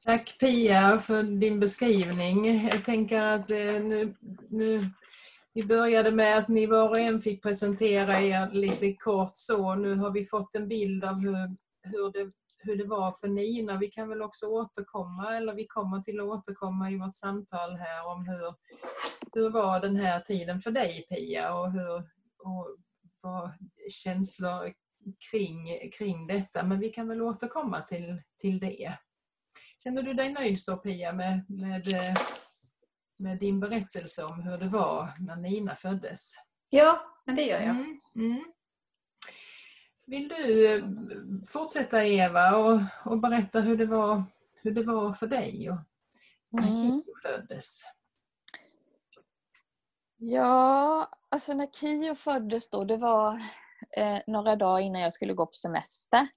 Tack 0.06 0.38
Pia 0.40 0.98
för 0.98 1.24
din 1.24 1.60
beskrivning. 1.60 2.68
Jag 2.68 2.86
tänker 2.86 3.22
att 3.22 3.52
eh, 3.52 3.58
nu, 3.58 4.16
nu 4.50 4.90
vi 5.54 5.64
började 5.64 6.12
med 6.12 6.38
att 6.38 6.48
ni 6.48 6.66
var 6.66 6.90
och 6.90 7.00
en 7.00 7.20
fick 7.20 7.42
presentera 7.42 8.22
er 8.22 8.52
lite 8.52 8.94
kort 8.94 9.32
så. 9.34 9.76
Nu 9.76 9.96
har 9.96 10.12
vi 10.12 10.26
fått 10.26 10.56
en 10.56 10.68
bild 10.68 11.04
av 11.04 11.16
hur, 11.16 11.56
hur 11.84 12.12
det 12.12 12.32
hur 12.64 12.78
det 12.78 12.86
var 12.86 13.12
för 13.12 13.28
Nina. 13.28 13.78
Vi 13.78 13.88
kan 13.88 14.10
väl 14.10 14.22
också 14.22 14.46
återkomma, 14.46 15.38
eller 15.38 15.54
vi 15.54 15.68
kommer 15.68 16.00
till 16.00 16.20
att 16.20 16.26
återkomma 16.26 16.92
i 16.92 16.98
vårt 16.98 17.16
samtal 17.16 17.76
här 17.76 18.08
om 18.08 18.28
hur, 18.28 18.56
hur 19.34 19.50
var 19.50 19.80
den 19.80 19.96
här 19.96 20.20
tiden 20.20 20.60
för 20.60 20.72
dig 20.72 21.06
Pia 21.10 21.54
och, 21.54 21.72
hur, 21.72 21.98
och 22.38 22.78
vad 23.22 23.52
känslor 23.90 24.74
kring, 25.32 25.92
kring 25.98 26.28
detta. 26.28 26.64
Men 26.64 26.80
vi 26.80 26.90
kan 26.90 27.08
väl 27.08 27.22
återkomma 27.22 27.82
till, 27.82 28.22
till 28.38 28.60
det. 28.60 28.98
Känner 29.84 30.04
du 30.04 30.14
dig 30.14 30.34
nöjd 30.34 30.62
så 30.62 30.78
Pia 30.78 31.14
med, 31.14 31.46
med, 31.50 31.88
med 33.20 33.40
din 33.40 33.60
berättelse 33.60 34.24
om 34.24 34.42
hur 34.42 34.58
det 34.58 34.68
var 34.68 35.10
när 35.20 35.36
Nina 35.36 35.76
föddes? 35.76 36.34
Ja, 36.70 37.00
men 37.26 37.36
det 37.36 37.44
gör 37.44 37.60
jag. 37.60 37.70
Mm, 37.70 38.00
mm. 38.16 38.44
Vill 40.06 40.28
du 40.28 40.76
eh, 40.76 40.84
fortsätta 41.54 42.06
Eva 42.06 42.56
och, 42.56 42.80
och 43.06 43.20
berätta 43.20 43.62
hur 43.62 43.78
det, 43.78 43.86
var, 43.86 44.24
hur 44.64 44.72
det 44.72 44.84
var 44.84 45.12
för 45.12 45.28
dig 45.28 45.70
och 45.70 45.78
när 46.50 46.68
mm. 46.68 46.76
Kio 46.76 47.04
föddes? 47.24 47.84
Ja, 50.18 51.10
alltså 51.30 51.54
när 51.54 51.68
Kio 51.68 52.16
föddes 52.16 52.70
då, 52.70 52.84
det 52.84 52.98
var 52.98 53.42
eh, 53.98 54.20
några 54.28 54.56
dagar 54.56 54.80
innan 54.80 55.02
jag 55.02 55.14
skulle 55.14 55.34
gå 55.34 55.46
på 55.46 55.54
semester. 55.54 56.28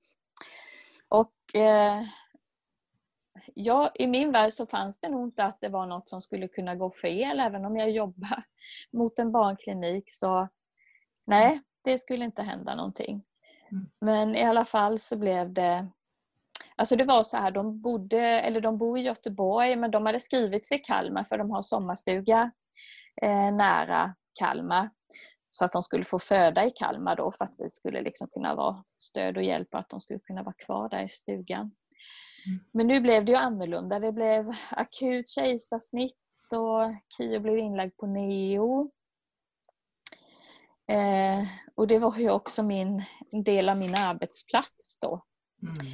Och 1.08 1.54
eh, 1.54 2.02
ja, 3.54 3.92
i 3.94 4.06
min 4.06 4.32
värld 4.32 4.52
så 4.52 4.66
fanns 4.66 5.00
det 5.00 5.08
nog 5.08 5.28
inte 5.28 5.44
att 5.44 5.61
det 5.61 5.68
var 5.68 5.87
något 5.87 6.08
som 6.08 6.23
skulle 6.23 6.49
kunna 6.49 6.75
gå 6.75 6.90
fel, 6.90 7.40
även 7.40 7.64
om 7.64 7.76
jag 7.76 7.90
jobbar 7.90 8.42
mot 8.92 9.18
en 9.18 9.32
barnklinik. 9.32 10.11
Så 10.11 10.49
nej, 11.25 11.61
det 11.82 11.99
skulle 11.99 12.25
inte 12.25 12.42
hända 12.42 12.75
någonting. 12.75 13.25
Mm. 13.73 13.87
Men 14.00 14.35
i 14.35 14.44
alla 14.44 14.64
fall 14.64 14.99
så 14.99 15.16
blev 15.16 15.52
det 15.52 15.88
Alltså 16.78 16.96
det 16.96 17.04
var 17.04 17.23
så 17.23 17.37
här, 17.37 17.50
de 17.50 17.80
bodde, 17.80 18.20
eller 18.20 18.61
de 18.61 18.78
bor 18.78 18.99
i 18.99 19.02
Göteborg 19.02 19.76
men 19.76 19.90
de 19.90 20.06
hade 20.06 20.20
skrivit 20.20 20.66
sig 20.66 20.78
i 20.78 20.80
Kalmar 20.80 21.25
för 21.25 21.38
de 21.38 21.50
har 21.50 21.62
sommarstuga 21.62 22.50
eh, 23.23 23.54
nära 23.54 24.14
Kalmar. 24.40 24.90
Så 25.50 25.64
att 25.64 25.73
de 25.73 25.82
skulle 25.82 26.04
få 26.04 26.18
föda 26.18 26.66
i 26.66 26.70
Kalmar 26.70 27.16
då 27.16 27.32
för 27.32 27.44
att 27.44 27.54
vi 27.58 27.70
skulle 27.70 28.02
liksom 28.02 28.28
kunna 28.28 28.54
vara 28.54 28.85
stöd 28.99 29.37
och 29.37 29.42
hjälp 29.42 29.68
och 29.73 29.80
att 29.80 29.88
de 29.88 30.00
skulle 30.00 30.18
kunna 30.18 30.42
vara 30.42 30.54
kvar 30.54 30.88
där 30.88 31.02
i 31.02 31.08
stugan. 31.08 31.70
Mm. 32.46 32.61
Men 32.73 32.87
nu 32.87 33.00
blev 33.00 33.25
det 33.25 33.32
ju 33.32 33.38
annorlunda. 33.38 33.99
Det 33.99 34.12
blev 34.12 34.50
akut 34.70 35.28
kejsarsnitt 35.28 36.16
och 36.52 36.94
Kio 37.16 37.40
blev 37.40 37.58
inlagd 37.58 37.96
på 37.96 38.06
neo. 38.06 38.90
Eh, 40.88 41.47
och 41.75 41.87
det 41.87 41.99
var 41.99 42.16
ju 42.16 42.31
också 42.31 42.62
min, 42.62 43.05
en 43.31 43.43
del 43.43 43.69
av 43.69 43.76
min 43.76 43.95
arbetsplats 43.95 44.99
då. 45.00 45.25
Mm. 45.62 45.93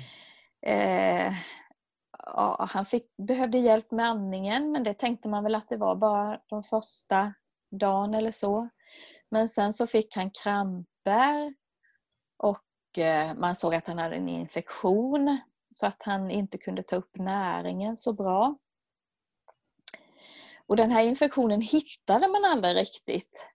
Eh, 0.67 1.35
ja, 2.19 2.67
han 2.71 2.85
fick, 2.85 3.17
behövde 3.17 3.59
hjälp 3.59 3.91
med 3.91 4.07
andningen 4.07 4.73
men 4.73 4.83
det 4.83 4.95
tänkte 4.95 5.29
man 5.29 5.45
väl 5.45 5.55
att 5.55 5.69
det 5.69 5.77
var 5.77 5.97
bara 5.97 6.41
de 6.47 6.63
första 6.63 7.35
dagen 7.71 8.15
eller 8.15 8.33
så. 8.33 8.69
Men 9.31 9.49
sen 9.49 9.73
så 9.73 9.87
fick 9.87 10.17
han 10.17 10.31
kramper 10.31 11.55
och 12.37 12.99
eh, 12.99 13.35
man 13.35 13.55
såg 13.55 13.75
att 13.75 13.87
han 13.87 13.99
hade 13.99 14.17
en 14.17 14.29
infektion 14.29 15.41
så 15.75 15.87
att 15.87 16.03
han 16.03 16.31
inte 16.31 16.59
kunde 16.59 16.83
ta 16.83 16.97
upp 16.97 17.17
näringen 17.17 17.97
så 17.97 18.13
bra. 18.13 18.57
Och 20.67 20.77
den 20.77 20.91
här 20.91 21.03
infektionen 21.03 21.61
hittade 21.61 22.29
man 22.29 22.45
aldrig 22.45 22.77
riktigt. 22.77 23.52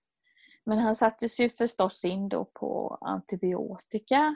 Men 0.68 0.80
han 0.80 0.96
sattes 0.96 1.40
ju 1.40 1.50
förstås 1.50 2.06
in 2.06 2.30
då 2.30 2.46
på 2.46 2.98
antibiotika. 3.02 4.36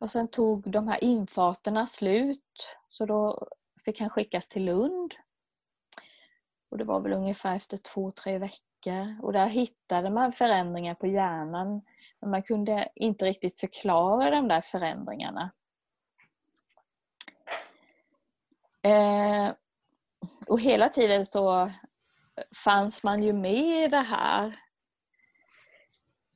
Och 0.00 0.10
sen 0.10 0.28
tog 0.28 0.70
de 0.70 0.88
här 0.88 1.04
infarterna 1.04 1.86
slut 1.86 2.76
så 2.88 3.06
då 3.06 3.48
fick 3.84 4.00
han 4.00 4.10
skickas 4.10 4.48
till 4.48 4.64
Lund. 4.64 5.14
Och 6.70 6.78
det 6.78 6.84
var 6.84 7.00
väl 7.00 7.12
ungefär 7.12 7.56
efter 7.56 7.76
två, 7.76 8.10
tre 8.10 8.38
veckor. 8.38 9.16
Och 9.22 9.32
där 9.32 9.46
hittade 9.46 10.10
man 10.10 10.32
förändringar 10.32 10.94
på 10.94 11.06
hjärnan. 11.06 11.82
Men 12.20 12.30
man 12.30 12.42
kunde 12.42 12.88
inte 12.94 13.24
riktigt 13.24 13.60
förklara 13.60 14.30
de 14.30 14.48
där 14.48 14.60
förändringarna. 14.60 15.50
Eh, 18.82 19.54
och 20.48 20.60
hela 20.60 20.88
tiden 20.88 21.24
så 21.24 21.70
fanns 22.64 23.02
man 23.02 23.22
ju 23.22 23.32
med 23.32 23.84
i 23.84 23.88
det 23.88 24.02
här. 24.02 24.61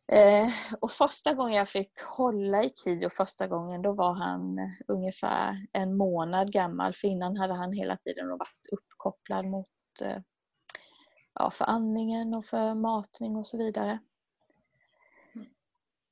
Eh, 0.09 0.49
och 0.81 0.91
första 0.91 1.35
gången 1.35 1.55
jag 1.55 1.69
fick 1.69 2.01
hålla 2.17 2.65
i 2.65 2.73
Kio 2.85 3.11
första 3.11 3.47
gången 3.47 3.83
då 3.83 3.93
var 3.93 4.15
han 4.15 4.59
ungefär 4.89 5.67
en 5.73 5.97
månad 5.97 6.53
gammal 6.53 6.95
för 6.95 7.09
innan 7.09 7.37
hade 7.37 7.55
han 7.55 7.73
hela 7.73 7.97
tiden 7.97 8.29
varit 8.29 8.67
uppkopplad 8.73 9.47
mot 9.47 9.69
eh, 10.01 10.19
ja, 11.35 11.51
för 11.51 11.65
andningen 11.65 12.35
och 12.35 12.45
för 12.45 12.75
matning 12.75 13.37
och 13.37 13.47
så 13.47 13.59
vidare. 13.59 13.99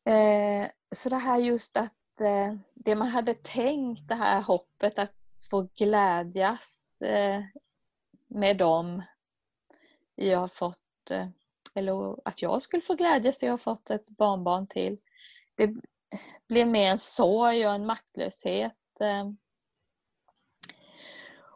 Eh, 0.05 0.71
så 0.91 1.09
det 1.09 1.17
här 1.17 1.39
just 1.39 1.77
att 1.77 2.21
eh, 2.21 2.55
det 2.75 2.95
man 2.95 3.09
hade 3.09 3.35
tänkt, 3.35 4.09
det 4.09 4.15
här 4.15 4.43
hoppet 4.43 4.99
att 4.99 5.15
få 5.51 5.69
glädjas 5.75 7.01
eh, 7.03 7.43
med 8.27 8.57
dem 8.57 9.03
jag 10.15 10.39
har 10.39 10.49
fått, 10.49 11.11
eh, 11.11 11.29
eller 11.75 12.29
att 12.29 12.43
jag 12.43 12.63
skulle 12.63 12.83
få 12.83 12.95
glädjas 12.95 13.37
att 13.37 13.43
jag 13.43 13.53
har 13.53 13.59
fått 13.59 13.91
ett 13.91 14.09
barnbarn 14.09 14.67
till. 14.67 14.99
Det 15.55 15.75
blev 16.49 16.69
mer 16.69 16.91
en 16.91 16.99
sorg 16.99 17.67
och 17.67 17.75
en 17.75 17.87
maktlöshet. 17.87 19.01
Eh. 19.01 19.31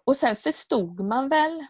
Och 0.04 0.16
sen 0.16 0.36
förstod 0.36 1.00
man 1.00 1.28
väl, 1.28 1.66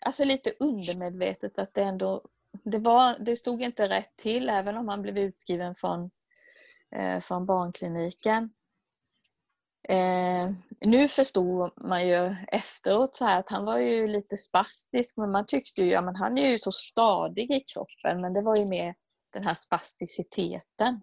alltså 0.00 0.24
lite 0.24 0.52
undermedvetet 0.58 1.58
att 1.58 1.74
det 1.74 1.82
ändå 1.82 2.22
det, 2.64 2.78
var, 2.78 3.16
det 3.18 3.36
stod 3.36 3.62
inte 3.62 3.88
rätt 3.88 4.16
till 4.16 4.48
även 4.48 4.76
om 4.76 4.88
han 4.88 5.02
blev 5.02 5.18
utskriven 5.18 5.74
från, 5.74 6.10
eh, 6.90 7.20
från 7.20 7.46
barnkliniken. 7.46 8.50
Eh, 9.90 10.50
nu 10.80 11.08
förstod 11.08 11.72
man 11.76 12.08
ju 12.08 12.36
efteråt 12.48 13.16
så 13.16 13.26
att 13.26 13.50
han 13.50 13.64
var 13.64 13.78
ju 13.78 14.06
lite 14.06 14.36
spastisk 14.36 15.16
men 15.16 15.30
man 15.30 15.46
tyckte 15.46 15.82
ju 15.82 15.94
att 15.94 16.04
ja, 16.04 16.12
han 16.16 16.38
är 16.38 16.50
ju 16.50 16.58
så 16.58 16.72
stadig 16.72 17.50
i 17.50 17.60
kroppen 17.60 18.20
men 18.20 18.32
det 18.32 18.42
var 18.42 18.56
ju 18.56 18.66
mer 18.66 18.94
den 19.32 19.44
här 19.44 19.54
spasticiteten. 19.54 21.00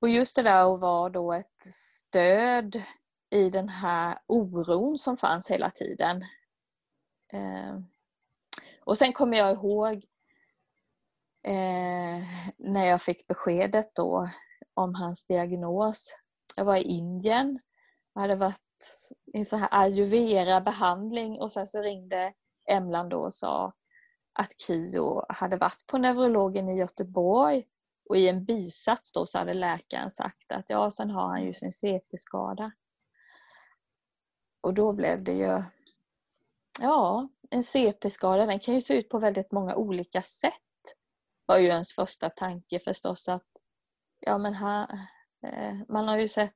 Och 0.00 0.08
just 0.08 0.36
det 0.36 0.42
där 0.42 0.74
att 0.74 0.80
vara 0.80 1.08
då 1.08 1.32
ett 1.32 1.62
stöd 1.72 2.82
i 3.30 3.50
den 3.50 3.68
här 3.68 4.18
oron 4.26 4.98
som 4.98 5.16
fanns 5.16 5.50
hela 5.50 5.70
tiden. 5.70 6.22
Eh, 7.32 7.78
och 8.84 8.98
sen 8.98 9.12
kommer 9.12 9.38
jag 9.38 9.52
ihåg 9.52 9.94
eh, 11.42 12.22
när 12.56 12.84
jag 12.84 13.02
fick 13.02 13.26
beskedet 13.26 13.94
då 13.94 14.28
om 14.74 14.94
hans 14.94 15.24
diagnos. 15.24 16.16
Jag 16.56 16.64
var 16.64 16.76
i 16.76 16.82
Indien 16.82 17.60
och 18.14 18.20
hade 18.20 18.34
varit 18.34 18.58
i 19.34 19.44
så 19.44 19.56
här 19.56 19.68
ayurveda-behandling 19.70 21.38
och 21.38 21.52
sen 21.52 21.66
så 21.66 21.80
ringde 21.80 22.32
Emlan 22.66 23.08
då 23.08 23.18
och 23.18 23.34
sa 23.34 23.72
att 24.32 24.60
Kio 24.60 25.24
hade 25.28 25.56
varit 25.56 25.86
på 25.86 25.98
neurologen 25.98 26.68
i 26.68 26.78
Göteborg 26.78 27.64
och 28.08 28.16
i 28.16 28.28
en 28.28 28.44
bisats 28.44 29.12
då 29.12 29.26
så 29.26 29.38
hade 29.38 29.54
läkaren 29.54 30.10
sagt 30.10 30.52
att 30.52 30.70
ja, 30.70 30.90
sen 30.90 31.10
har 31.10 31.28
han 31.28 31.44
ju 31.44 31.54
sin 31.54 31.72
CP-skada. 31.72 32.72
Och 34.60 34.74
då 34.74 34.92
blev 34.92 35.24
det 35.24 35.32
ju, 35.32 35.62
ja, 36.80 37.28
en 37.50 37.62
CP-skada 37.62 38.46
den 38.46 38.60
kan 38.60 38.74
ju 38.74 38.80
se 38.80 38.94
ut 38.94 39.08
på 39.08 39.18
väldigt 39.18 39.52
många 39.52 39.76
olika 39.76 40.22
sätt. 40.22 40.52
var 41.46 41.58
ju 41.58 41.66
ens 41.66 41.92
första 41.92 42.30
tanke 42.30 42.78
förstås 42.78 43.28
att 43.28 43.51
ja 44.26 44.38
men 44.38 44.54
här, 44.54 44.98
eh, 45.42 45.76
man 45.88 46.08
har 46.08 46.18
ju 46.18 46.28
sett 46.28 46.54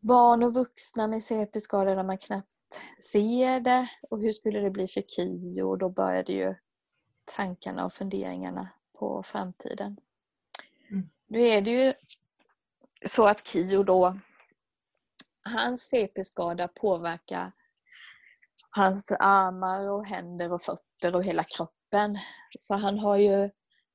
barn 0.00 0.42
och 0.42 0.54
vuxna 0.54 1.06
med 1.06 1.22
CP-skador 1.22 1.96
där 1.96 2.04
man 2.04 2.18
knappt 2.18 2.80
ser 3.12 3.60
det 3.60 3.88
och 4.10 4.20
hur 4.20 4.32
skulle 4.32 4.60
det 4.60 4.70
bli 4.70 4.88
för 4.88 5.00
KIO 5.00 5.68
och 5.70 5.78
då 5.78 5.88
började 5.88 6.32
ju 6.32 6.54
tankarna 7.24 7.84
och 7.84 7.92
funderingarna 7.92 8.68
på 8.98 9.22
framtiden. 9.22 9.96
Mm. 10.90 11.08
Nu 11.26 11.46
är 11.48 11.60
det 11.60 11.70
ju 11.70 11.92
så 13.06 13.26
att 13.26 13.46
KIO 13.46 13.82
då, 13.82 14.18
hans 15.44 15.82
CP-skada 15.82 16.68
påverkar 16.68 17.52
hans 18.70 19.12
armar 19.18 19.90
och 19.90 20.06
händer 20.06 20.52
och 20.52 20.62
fötter 20.62 21.14
och 21.14 21.24
hela 21.24 21.44
kroppen. 21.44 22.18
Så 22.58 22.74
han 22.74 22.98
har 22.98 23.16
ju 23.16 23.50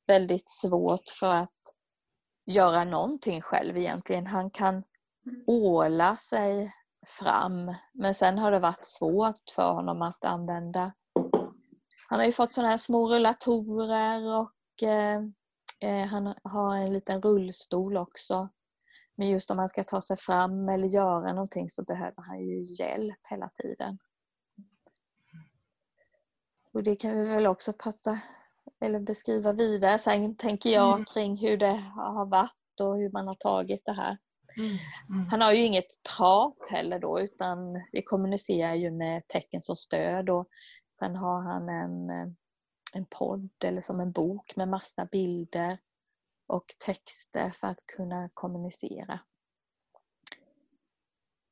väldigt 0.08 0.50
svårt 0.50 1.10
för 1.20 1.34
att 1.34 1.77
göra 2.48 2.84
någonting 2.84 3.42
själv 3.42 3.78
egentligen. 3.78 4.28
Han 4.28 4.50
kan 4.50 4.74
mm. 4.74 5.44
åla 5.48 6.18
sig 6.18 6.74
fram 7.08 7.76
men 7.94 8.14
sen 8.14 8.38
har 8.38 8.52
det 8.52 8.60
varit 8.60 8.86
svårt 8.86 9.50
för 9.56 9.74
honom 9.74 10.02
att 10.02 10.26
använda. 10.26 10.94
Han 12.08 12.20
har 12.20 12.26
ju 12.26 12.32
fått 12.32 12.52
sådana 12.52 12.70
här 12.70 12.78
små 12.78 13.08
rullatorer 13.14 14.40
och 14.40 14.84
eh, 14.84 15.22
eh, 15.80 16.08
han 16.08 16.34
har 16.44 16.76
en 16.76 16.94
liten 16.94 17.22
rullstol 17.22 17.98
också. 17.98 18.50
Men 19.16 19.30
just 19.30 19.52
om 19.52 19.60
han 19.60 19.70
ska 19.70 19.84
ta 19.84 20.02
sig 20.02 20.18
fram 20.18 20.70
eller 20.70 20.88
göra 20.88 21.34
någonting 21.34 21.70
så 21.70 21.84
behöver 21.84 22.24
han 22.24 22.40
ju 22.40 22.64
hjälp 22.64 23.20
hela 23.30 23.50
tiden. 23.50 23.98
Och 26.74 26.84
det 26.84 26.96
kan 26.96 27.18
vi 27.18 27.24
väl 27.24 27.48
också 27.48 27.74
prata 27.74 28.22
eller 28.80 29.00
beskriva 29.00 29.54
vidare. 29.54 30.00
Sen 30.00 30.36
tänker 30.36 30.70
jag 30.70 30.94
mm. 30.94 31.06
kring 31.06 31.38
hur 31.38 31.58
det 31.58 31.84
har 31.96 32.26
varit 32.26 32.80
och 32.82 32.98
hur 32.98 33.12
man 33.12 33.28
har 33.28 33.36
tagit 33.36 33.86
det 33.86 33.94
här. 33.94 34.18
Mm. 34.58 34.78
Mm. 35.10 35.28
Han 35.28 35.42
har 35.42 35.54
ju 35.54 35.66
inget 35.66 36.04
prat 36.18 36.68
heller 36.70 37.00
då 37.00 37.20
utan 37.20 37.84
vi 37.92 38.02
kommunicerar 38.02 38.76
ju 38.76 38.92
med 38.92 39.28
tecken 39.28 39.62
som 39.62 39.76
stöd 39.76 40.30
och 40.30 40.48
sen 41.00 41.16
har 41.16 41.42
han 41.42 41.70
en, 41.70 42.10
en 42.94 43.06
podd 43.10 43.50
eller 43.64 43.82
som 43.82 44.00
en 44.00 44.12
bok 44.12 44.56
med 44.56 44.68
massa 44.68 45.06
bilder 45.06 45.78
och 46.48 46.66
texter 46.86 47.52
för 47.52 47.68
att 47.68 47.86
kunna 47.86 48.30
kommunicera. 48.34 49.20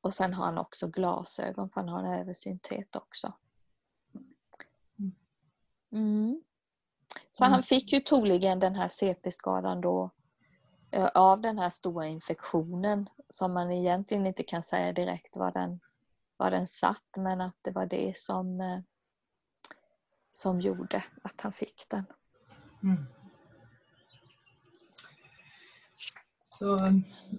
Och 0.00 0.14
sen 0.14 0.34
har 0.34 0.44
han 0.44 0.58
också 0.58 0.88
glasögon 0.88 1.70
för 1.70 1.80
han 1.80 1.88
har 1.88 2.04
en 2.04 2.20
översynthet 2.20 2.96
också. 2.96 3.34
Mm. 5.92 6.42
Så 7.36 7.44
mm. 7.44 7.52
han 7.52 7.62
fick 7.62 7.92
ju 7.92 8.00
troligen 8.00 8.60
den 8.60 8.76
här 8.76 8.88
CP-skadan 8.88 9.80
då 9.80 10.10
av 11.14 11.40
den 11.40 11.58
här 11.58 11.70
stora 11.70 12.06
infektionen 12.06 13.08
som 13.28 13.52
man 13.52 13.72
egentligen 13.72 14.26
inte 14.26 14.42
kan 14.42 14.62
säga 14.62 14.92
direkt 14.92 15.36
var 15.36 15.52
den, 15.52 15.80
var 16.36 16.50
den 16.50 16.66
satt 16.66 17.16
men 17.16 17.40
att 17.40 17.56
det 17.62 17.70
var 17.70 17.86
det 17.86 18.12
som, 18.16 18.82
som 20.30 20.60
gjorde 20.60 21.02
att 21.22 21.40
han 21.40 21.52
fick 21.52 21.86
den. 21.88 22.04
Mm. 22.82 23.06
Så 26.42 26.78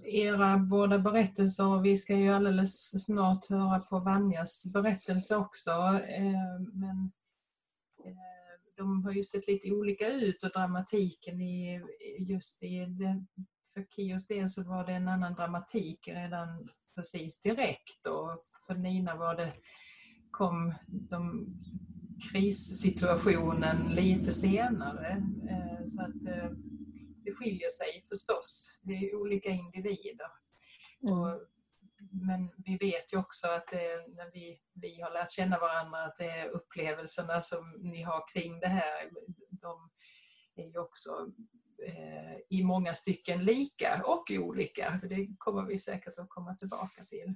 era 0.04 0.56
båda 0.56 0.98
berättelser, 0.98 1.66
och 1.66 1.84
vi 1.84 1.96
ska 1.96 2.14
ju 2.14 2.32
alldeles 2.32 3.04
snart 3.06 3.50
höra 3.50 3.80
på 3.80 3.98
Vanjas 3.98 4.72
berättelse 4.72 5.36
också, 5.36 5.72
men 6.72 7.12
de 8.78 9.04
har 9.04 9.12
ju 9.12 9.22
sett 9.22 9.46
lite 9.46 9.72
olika 9.72 10.08
ut 10.08 10.42
och 10.42 10.50
dramatiken 10.50 11.40
i 11.40 11.82
just 12.18 12.62
i 12.62 12.86
det, 12.86 13.26
för 13.74 13.84
Kios 13.96 14.26
del 14.26 14.48
så 14.48 14.64
var 14.64 14.86
det 14.86 14.92
en 14.92 15.08
annan 15.08 15.34
dramatik 15.34 16.08
redan 16.08 16.68
precis 16.94 17.40
direkt 17.42 18.06
och 18.06 18.38
för 18.66 18.74
Nina 18.74 19.16
var 19.16 19.36
det, 19.36 19.52
kom 20.30 20.74
de 20.86 21.46
krissituationen 22.32 23.94
lite 23.94 24.32
senare. 24.32 25.08
Eh, 25.50 25.86
så 25.86 26.02
att 26.02 26.26
eh, 26.36 26.50
det 27.24 27.32
skiljer 27.32 27.68
sig 27.68 28.02
förstås. 28.08 28.80
Det 28.82 28.92
är 28.92 29.16
olika 29.16 29.48
individer. 29.48 30.30
Mm. 31.02 31.14
Och, 31.14 31.40
men 32.00 32.50
vi 32.56 32.76
vet 32.76 33.12
ju 33.12 33.18
också 33.18 33.48
att 33.48 33.66
det, 33.66 34.08
när 34.08 34.30
vi, 34.32 34.60
vi 34.74 35.00
har 35.00 35.10
lärt 35.10 35.30
känna 35.30 35.58
varandra 35.58 36.04
att 36.04 36.16
det 36.16 36.30
är 36.30 36.48
upplevelserna 36.48 37.40
som 37.40 37.70
ni 37.70 38.02
har 38.02 38.24
kring 38.32 38.60
det 38.60 38.68
här, 38.68 39.10
de 39.50 39.90
är 40.56 40.66
ju 40.66 40.78
också 40.78 41.10
eh, 41.86 42.36
i 42.50 42.62
många 42.62 42.94
stycken 42.94 43.44
lika 43.44 44.02
och 44.04 44.30
olika. 44.30 44.98
För 45.00 45.08
det 45.08 45.28
kommer 45.38 45.62
vi 45.62 45.78
säkert 45.78 46.18
att 46.18 46.28
komma 46.28 46.54
tillbaka 46.54 47.04
till. 47.04 47.34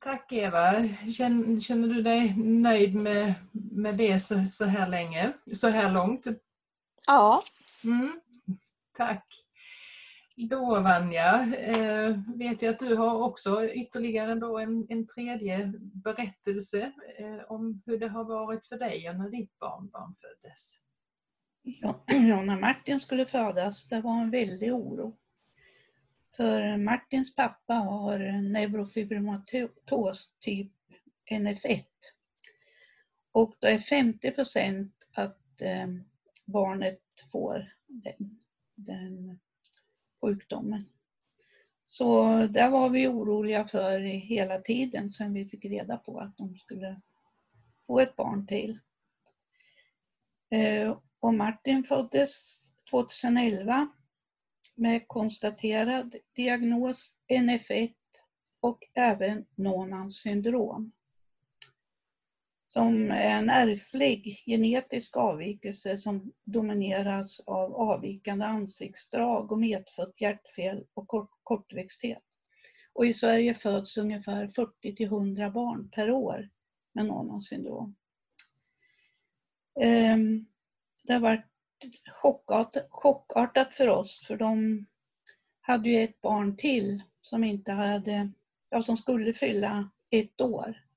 Tack 0.00 0.32
Eva. 0.32 0.88
Känner, 1.18 1.60
känner 1.60 1.88
du 1.88 2.02
dig 2.02 2.36
nöjd 2.36 2.94
med, 2.94 3.34
med 3.52 3.96
det 3.96 4.18
så, 4.18 4.44
så 4.44 4.64
här 4.64 4.88
länge? 4.88 5.32
Så 5.52 5.68
här 5.68 5.92
långt? 5.92 6.26
Ja, 7.06 7.42
Mm. 7.84 8.20
Tack. 8.96 9.47
Då 10.40 10.80
Vanja, 10.80 11.54
eh, 11.54 12.18
vet 12.36 12.62
jag 12.62 12.74
att 12.74 12.78
du 12.78 12.96
har 12.96 13.22
också 13.22 13.64
ytterligare 13.64 14.34
då 14.34 14.58
en, 14.58 14.86
en 14.88 15.06
tredje 15.06 15.72
berättelse 15.78 16.92
eh, 17.18 17.40
om 17.48 17.82
hur 17.86 17.98
det 17.98 18.08
har 18.08 18.24
varit 18.24 18.66
för 18.66 18.78
dig 18.78 19.14
när 19.14 19.30
ditt 19.30 19.58
barnbarn 19.58 20.14
föddes. 20.14 20.78
Ja, 21.62 22.04
ja, 22.06 22.42
när 22.42 22.60
Martin 22.60 23.00
skulle 23.00 23.26
födas, 23.26 23.88
det 23.88 24.00
var 24.00 24.20
en 24.20 24.30
väldig 24.30 24.74
oro. 24.74 25.18
För 26.36 26.76
Martins 26.76 27.34
pappa 27.34 27.74
har 27.74 28.18
neurofibromatos 28.42 30.32
typ 30.40 30.72
NF1. 31.30 31.84
Och 33.32 33.54
då 33.58 33.68
är 33.68 33.78
50 33.78 34.30
procent 34.30 34.92
att 35.14 35.60
eh, 35.60 35.88
barnet 36.46 37.02
får 37.32 37.72
den, 37.86 38.40
den 38.74 39.38
sjukdomen. 40.20 40.84
Så 41.84 42.36
där 42.46 42.70
var 42.70 42.88
vi 42.88 43.08
oroliga 43.08 43.68
för 43.68 44.00
hela 44.00 44.58
tiden 44.58 45.10
sen 45.10 45.34
vi 45.34 45.48
fick 45.48 45.64
reda 45.64 45.96
på 45.96 46.20
att 46.20 46.36
de 46.36 46.58
skulle 46.58 47.00
få 47.86 48.00
ett 48.00 48.16
barn 48.16 48.46
till. 48.46 48.78
Eh, 50.50 50.98
och 51.20 51.34
Martin 51.34 51.84
föddes 51.84 52.58
2011 52.90 53.88
med 54.74 55.08
konstaterad 55.08 56.14
diagnos 56.32 57.16
NF1 57.28 57.94
och 58.60 58.78
även 58.94 59.46
Nonans 59.54 60.16
syndrom. 60.16 60.92
Som 62.68 63.10
är 63.10 63.30
en 63.30 63.50
ärftlig 63.50 64.42
genetisk 64.46 65.16
avvikelse 65.16 65.96
som 65.96 66.32
domineras 66.44 67.40
av 67.46 67.74
avvikande 67.74 68.44
ansiktsdrag 68.44 69.52
och 69.52 69.58
medfött 69.58 70.20
hjärtfel 70.20 70.84
och 70.94 71.08
kort, 71.08 71.30
kortväxthet. 71.42 72.22
Och 72.92 73.06
i 73.06 73.14
Sverige 73.14 73.54
föds 73.54 73.96
ungefär 73.96 74.48
40 74.48 74.94
till 74.94 75.06
100 75.06 75.50
barn 75.50 75.88
per 75.90 76.10
år 76.10 76.48
med 76.92 77.06
Nonans 77.06 77.46
syndrom. 77.48 77.94
Ehm, 79.80 80.46
det 81.04 81.12
har 81.12 81.20
varit 81.20 81.46
chockartat, 82.10 82.86
chockartat 82.90 83.74
för 83.74 83.88
oss 83.88 84.26
för 84.26 84.36
de 84.36 84.86
hade 85.60 85.88
ju 85.88 86.02
ett 86.02 86.20
barn 86.20 86.56
till 86.56 87.02
som 87.22 87.44
inte 87.44 87.72
hade, 87.72 88.32
ja, 88.70 88.82
som 88.82 88.96
skulle 88.96 89.32
fylla 89.32 89.90
ett 90.10 90.40
år. 90.40 90.87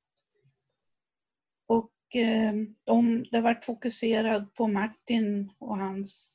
Och 2.12 2.16
eh, 2.16 2.54
de, 2.84 3.26
det 3.32 3.38
har 3.38 3.42
varit 3.42 3.66
fokuserat 3.66 4.54
på 4.54 4.68
Martin 4.68 5.52
och 5.58 5.78
hans 5.78 6.28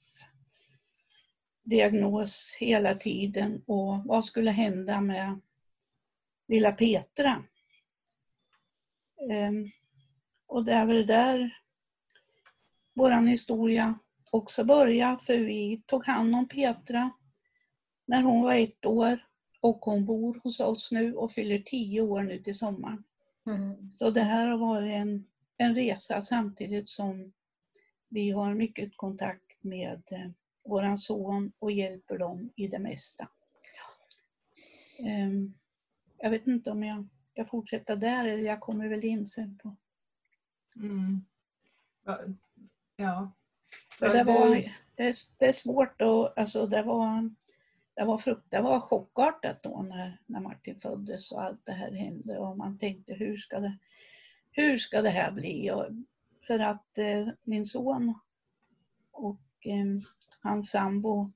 diagnos 1.65 2.57
hela 2.61 2.95
tiden 2.95 3.63
och 3.67 4.05
vad 4.05 4.25
skulle 4.25 4.51
hända 4.51 5.01
med 5.01 5.41
lilla 6.49 6.73
Petra. 6.73 7.45
Ehm, 9.31 9.67
Och 10.47 10.65
det 10.65 10.73
är 10.73 10.87
väl 10.87 11.07
där 11.07 11.59
våran 12.95 13.27
historia 13.27 13.99
också 14.31 14.65
började 14.65 15.19
för 15.25 15.39
vi 15.39 15.83
tog 15.87 16.07
hand 16.07 16.35
om 16.35 16.49
Petra 16.49 17.11
när 18.07 18.23
hon 18.23 18.43
var 18.43 18.55
ett 18.55 18.87
år 18.87 19.19
och 19.61 19.79
hon 19.85 20.05
bor 20.05 20.41
hos 20.45 20.61
oss 20.61 20.91
nu 20.93 21.15
och 21.15 21.33
fyller 21.33 21.59
tio 21.59 22.01
år 22.01 22.23
nu 22.23 22.43
till 22.43 22.59
sommaren. 22.59 23.05
Mm. 23.47 23.91
Så 23.91 24.11
det 24.11 24.23
här 24.23 24.47
har 24.47 24.59
varit 24.59 24.93
en, 24.93 25.27
en 25.57 25.75
resa 25.75 26.23
samtidigt 26.23 26.89
som 26.89 27.33
vi 28.09 28.31
har 28.31 28.55
mycket 28.55 28.97
kontakt 28.97 29.63
med 29.65 30.03
eh, 30.11 30.31
våran 30.65 30.99
son 30.99 31.53
och 31.59 31.73
hjälper 31.73 32.19
dem 32.19 32.53
i 32.57 32.69
det 32.69 32.79
mesta. 32.79 33.29
Ehm, 35.07 35.55
jag 36.19 36.31
vet 36.31 36.47
inte 36.47 36.71
om 36.71 36.83
jag 36.83 37.09
ska 37.33 37.45
fortsätta 37.45 37.97
där 37.97 38.25
eller 38.25 38.45
jag 38.45 38.61
kommer 38.61 38.89
väl 38.89 39.05
in 39.05 39.27
sen 39.27 39.59
på... 39.63 39.77
Mm. 40.77 41.25
Ja. 42.97 43.33
För 43.99 44.09
det, 44.09 44.25
var, 44.25 44.63
det, 44.95 45.05
är, 45.05 45.15
det 45.39 45.47
är 45.47 45.53
svårt 45.53 46.03
att, 46.03 46.39
alltså 46.39 46.67
det 46.67 46.83
var, 46.83 47.31
det 47.95 48.05
var, 48.05 48.19
frukt, 48.19 48.51
det 48.51 48.61
var 48.61 48.81
chockartat 48.81 49.63
då 49.63 49.83
när, 49.83 50.21
när 50.27 50.41
Martin 50.41 50.81
föddes 50.81 51.33
och 51.33 51.43
allt 51.43 51.67
det 51.67 51.73
här 51.73 51.93
hände 51.93 52.39
och 52.39 52.57
man 52.57 52.79
tänkte 52.79 53.15
hur 53.15 53.37
ska 53.37 53.61
det, 53.61 53.79
hur 54.57 54.79
ska 54.79 55.03
det 55.03 55.11
här 55.11 55.33
bli? 55.33 55.71
Och, 55.71 55.87
för 56.47 56.59
att 56.59 56.99
eh, 56.99 57.29
min 57.43 57.67
son 57.67 58.15
och 59.11 59.41
eh, 59.61 60.03
hans 60.41 60.71
sambo 60.71 61.33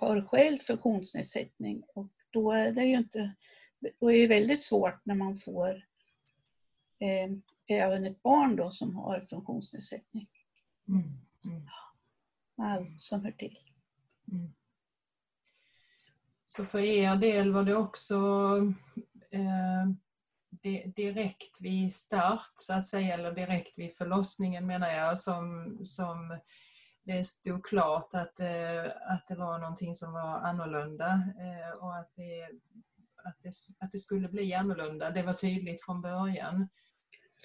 har 0.00 0.28
själv 0.28 0.58
funktionsnedsättning 0.58 1.82
och 1.94 2.08
då 2.30 2.52
är 2.52 2.72
det 2.72 2.84
ju 2.84 2.96
inte, 2.96 3.34
då 4.00 4.12
är 4.12 4.18
det 4.18 4.26
väldigt 4.26 4.62
svårt 4.62 5.06
när 5.06 5.14
man 5.14 5.38
får 5.38 5.84
eh, 6.98 7.30
även 7.66 8.04
ett 8.04 8.22
barn 8.22 8.56
då 8.56 8.70
som 8.70 8.96
har 8.96 9.26
funktionsnedsättning. 9.30 10.28
Mm. 10.88 11.02
Mm. 11.44 11.68
Allt 12.56 13.00
som 13.00 13.24
hör 13.24 13.32
till. 13.32 13.58
Mm. 14.32 14.52
Så 16.42 16.64
för 16.64 16.78
er 16.78 17.16
del 17.16 17.52
var 17.52 17.64
det 17.64 17.76
också 17.76 18.16
eh, 19.30 19.86
direkt 20.96 21.60
vid 21.60 21.94
start, 21.94 22.52
så 22.54 22.74
att 22.74 22.86
säga, 22.86 23.14
eller 23.14 23.32
direkt 23.32 23.78
vid 23.78 23.96
förlossningen 23.96 24.66
menar 24.66 24.90
jag, 24.90 25.18
som, 25.18 25.78
som 25.84 26.38
det 27.04 27.26
stod 27.26 27.64
klart 27.64 28.14
att, 28.14 28.40
eh, 28.40 28.84
att 28.84 29.26
det 29.28 29.34
var 29.34 29.58
någonting 29.58 29.94
som 29.94 30.12
var 30.12 30.38
annorlunda 30.38 31.22
eh, 31.38 31.78
och 31.78 31.96
att 31.96 32.12
det, 32.14 32.44
att, 33.24 33.40
det, 33.42 33.52
att 33.78 33.90
det 33.90 33.98
skulle 33.98 34.28
bli 34.28 34.54
annorlunda. 34.54 35.10
Det 35.10 35.22
var 35.22 35.32
tydligt 35.32 35.84
från 35.84 36.02
början 36.02 36.68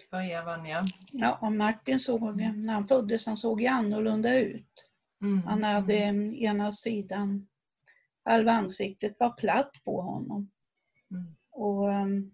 för 0.10 0.22
er, 0.22 0.44
Vanja. 0.44 0.86
Ja, 1.12 1.38
och 1.42 1.52
Martin 1.52 2.00
såg, 2.00 2.38
när 2.38 2.74
han 2.74 2.88
föddes, 2.88 3.26
han 3.26 3.38
såg 3.38 3.62
ju 3.62 3.68
annorlunda 3.68 4.36
ut. 4.40 4.90
Mm. 5.22 5.44
Han 5.44 5.64
hade 5.64 5.94
ena 5.94 6.74
sidan, 6.74 7.48
halva 8.26 8.52
ansiktet 8.52 9.16
var 9.20 9.30
platt 9.30 9.72
på 9.86 10.02
honom. 10.02 10.52
Mm. 11.12 11.36
Och 11.52 11.88
um, 11.88 12.34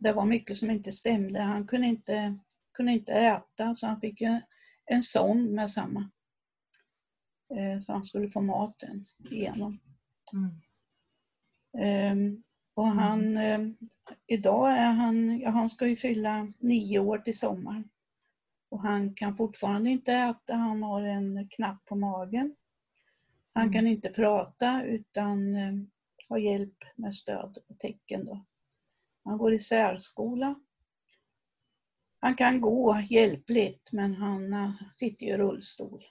det 0.00 0.12
var 0.12 0.24
mycket 0.24 0.56
som 0.56 0.70
inte 0.70 0.92
stämde. 0.92 1.40
Han 1.40 1.66
kunde 1.66 1.86
inte, 1.86 2.38
kunde 2.72 2.92
inte 2.92 3.12
äta 3.12 3.74
så 3.74 3.86
han 3.86 4.00
fick 4.00 4.20
ju 4.20 4.40
en 4.86 5.02
sond 5.02 5.50
med 5.50 5.70
samma. 5.70 6.10
Eh, 7.54 7.78
så 7.80 7.92
han 7.92 8.04
skulle 8.04 8.28
få 8.30 8.40
maten 8.40 9.06
igenom. 9.30 9.80
Mm. 10.32 10.60
Ehm, 11.78 12.42
och 12.74 12.86
han, 12.86 13.36
ehm, 13.36 13.76
idag 14.26 14.72
är 14.78 14.90
han, 14.92 15.38
ja, 15.40 15.50
han 15.50 15.70
ska 15.70 15.86
ju 15.86 15.96
fylla 15.96 16.52
nio 16.58 16.98
år 16.98 17.18
till 17.18 17.38
sommaren. 17.38 17.90
Och 18.68 18.80
han 18.82 19.14
kan 19.14 19.36
fortfarande 19.36 19.90
inte 19.90 20.12
äta, 20.12 20.54
han 20.54 20.82
har 20.82 21.02
en 21.02 21.48
knapp 21.48 21.84
på 21.84 21.96
magen. 21.96 22.56
Han 23.52 23.62
Mm. 23.62 23.72
kan 23.72 23.86
inte 23.86 24.08
prata 24.10 24.82
utan 24.84 25.54
eh, 25.54 25.72
har 26.28 26.38
hjälp 26.38 26.84
med 26.96 27.14
stöd 27.14 27.58
och 27.68 27.78
tecken. 27.78 28.24
Då. 28.24 28.44
Han 29.24 29.38
går 29.38 29.54
i 29.54 29.58
särskola. 29.58 30.54
Han 32.20 32.34
kan 32.34 32.60
gå 32.60 33.00
hjälpligt 33.00 33.92
men 33.92 34.14
han 34.14 34.52
eh, 34.52 34.72
sitter 34.96 35.26
i 35.26 35.36
rullstol. 35.36 36.04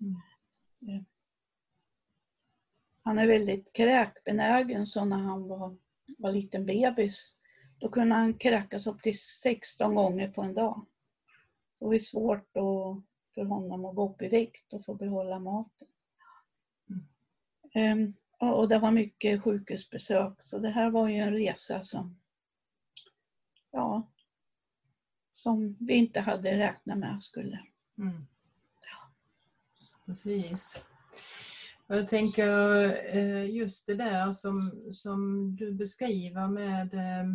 Mm. 0.00 1.04
Han 3.02 3.18
är 3.18 3.26
väldigt 3.26 3.72
kräkbenägen 3.72 4.86
så 4.86 5.04
när 5.04 5.16
han 5.16 5.48
var, 5.48 5.76
var 6.18 6.32
liten 6.32 6.66
bebis 6.66 7.34
då 7.78 7.90
kunde 7.90 8.14
han 8.14 8.34
kräkas 8.34 8.86
upp 8.86 9.02
till 9.02 9.18
16 9.18 9.94
gånger 9.94 10.28
på 10.28 10.42
en 10.42 10.54
dag. 10.54 10.86
Det 11.78 11.84
var 11.84 11.98
svårt 11.98 12.56
att, 12.56 13.04
för 13.34 13.44
honom 13.44 13.84
att 13.84 13.94
gå 13.96 14.10
upp 14.10 14.22
i 14.22 14.28
vikt 14.28 14.72
och 14.72 14.84
få 14.84 14.94
behålla 14.94 15.38
maten. 15.38 15.88
Mm. 17.74 18.02
Um, 18.06 18.14
och 18.50 18.68
det 18.68 18.78
var 18.78 18.90
mycket 18.90 19.42
sjukhusbesök 19.42 20.42
så 20.42 20.58
det 20.58 20.68
här 20.68 20.90
var 20.90 21.08
ju 21.08 21.16
en 21.16 21.32
resa 21.32 21.82
som, 21.82 22.20
ja, 23.74 24.10
som 25.32 25.76
vi 25.80 25.94
inte 25.94 26.20
hade 26.20 26.58
räknat 26.58 26.98
med 26.98 27.22
skulle. 27.22 27.60
Mm. 27.98 28.26
Precis. 30.06 30.84
Jag 31.86 32.08
tänker 32.08 32.48
eh, 33.16 33.50
just 33.50 33.86
det 33.86 33.94
där 33.94 34.30
som, 34.30 34.82
som 34.90 35.50
du 35.56 35.72
beskriver 35.72 36.48
med 36.48 36.94
eh, 36.94 37.26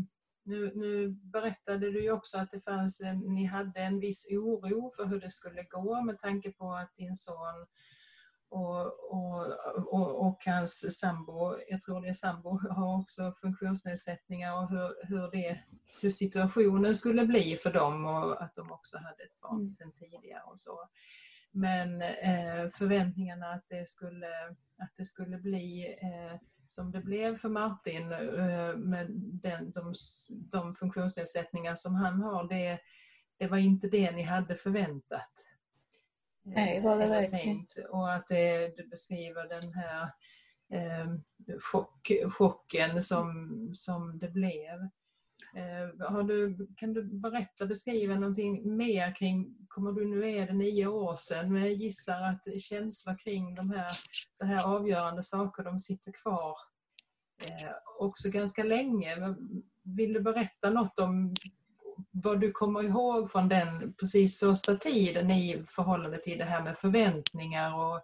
nu, 0.44 0.72
nu, 0.76 1.10
berättade 1.10 1.92
du 1.92 2.04
ju 2.04 2.12
också 2.12 2.38
att 2.38 2.52
det 2.52 2.60
fanns 2.60 3.02
en, 3.02 3.20
ni 3.20 3.46
hade 3.46 3.80
en 3.80 4.00
viss 4.00 4.28
oro 4.32 4.90
för 4.96 5.06
hur 5.06 5.20
det 5.20 5.30
skulle 5.30 5.64
gå 5.64 6.02
med 6.04 6.20
tanke 6.20 6.52
på 6.52 6.74
att 6.74 6.96
din 6.96 7.16
son 7.16 7.66
och, 8.50 9.12
och, 9.12 9.46
och, 9.94 10.28
och 10.28 10.38
hans 10.46 11.00
sambo, 11.00 11.56
jag 11.70 11.82
tror 11.82 12.02
det 12.02 12.08
är 12.08 12.14
sambo, 12.14 12.60
har 12.70 13.02
också 13.02 13.32
funktionsnedsättningar 13.32 14.54
och 14.54 14.70
hur, 14.70 15.08
hur, 15.08 15.32
det, 15.32 15.60
hur 16.02 16.10
situationen 16.10 16.96
skulle 16.96 17.26
bli 17.26 17.58
för 17.58 17.74
dem 17.74 18.06
och 18.06 18.44
att 18.44 18.56
de 18.56 18.72
också 18.72 18.98
hade 18.98 19.24
ett 19.24 19.42
barn 19.42 19.56
mm. 19.56 19.68
sedan 19.68 19.92
tidigare 19.92 20.44
och 20.46 20.60
så. 20.60 20.90
Men 21.52 22.02
eh, 22.02 22.70
förväntningarna 22.74 23.46
att 23.54 23.66
det 23.70 23.88
skulle, 23.88 24.48
att 24.78 24.96
det 24.98 25.06
skulle 25.06 25.38
bli 25.38 25.98
eh, 26.02 26.40
som 26.68 26.92
det 26.92 27.02
blev 27.02 27.36
för 27.36 27.50
Martin 27.50 28.12
eh, 28.12 28.76
med 28.76 29.08
den, 29.42 29.72
de, 29.72 29.94
de 30.30 30.74
funktionsnedsättningar 30.74 31.76
som 31.76 31.96
han 31.96 32.22
har, 32.22 32.48
det, 32.48 32.80
det 33.38 33.48
var 33.48 33.58
inte 33.58 33.88
det 33.88 34.12
ni 34.12 34.24
hade 34.24 34.56
förväntat. 34.56 35.32
Nej, 36.56 36.82
var 36.82 37.00
det 37.00 37.08
verkligen. 37.08 37.66
Och 37.90 38.14
att 38.14 38.28
det, 38.28 38.78
du 38.78 38.88
beskriver 38.88 39.50
den 39.50 39.74
här 39.74 40.04
eh, 40.74 41.08
chock, 41.60 42.12
chocken 42.30 43.02
som, 43.02 43.50
som 43.74 44.20
det 44.20 44.30
blev. 44.30 44.90
Eh, 45.56 46.24
du, 46.26 46.68
kan 46.76 46.94
du 46.94 47.04
berätta, 47.04 47.66
beskriva 47.66 48.16
någonting 48.16 48.78
mer 48.78 49.16
kring, 49.16 49.56
kommer 49.68 49.92
du, 49.92 50.06
nu 50.06 50.32
är 50.32 50.48
det 50.48 50.54
nio 50.54 50.88
år 50.88 51.16
sedan, 51.16 51.54
men 51.54 51.62
jag 51.62 51.74
gissar 51.74 52.22
att 52.22 52.62
känslor 52.62 53.18
kring 53.18 53.56
de 53.56 53.70
här, 53.70 53.90
så 54.32 54.46
här 54.46 54.68
avgörande 54.68 55.24
saker, 55.24 55.64
de 55.64 55.80
sitter 55.80 56.12
kvar 56.24 56.56
eh, 57.46 57.72
också 58.00 58.30
ganska 58.30 58.64
länge. 58.64 59.36
Vill 59.84 60.14
du 60.14 60.22
berätta 60.22 60.70
något 60.70 61.00
om 61.00 61.34
vad 62.12 62.42
du 62.42 62.52
kommer 62.52 62.84
ihåg 62.84 63.32
från 63.32 63.50
den 63.50 63.94
precis 63.94 64.40
första 64.40 64.76
tiden 64.76 65.32
i 65.32 65.64
förhållande 65.66 66.18
till 66.18 66.38
det 66.38 66.46
här 66.46 66.64
med 66.64 66.78
förväntningar 66.78 67.76
och, 67.76 68.02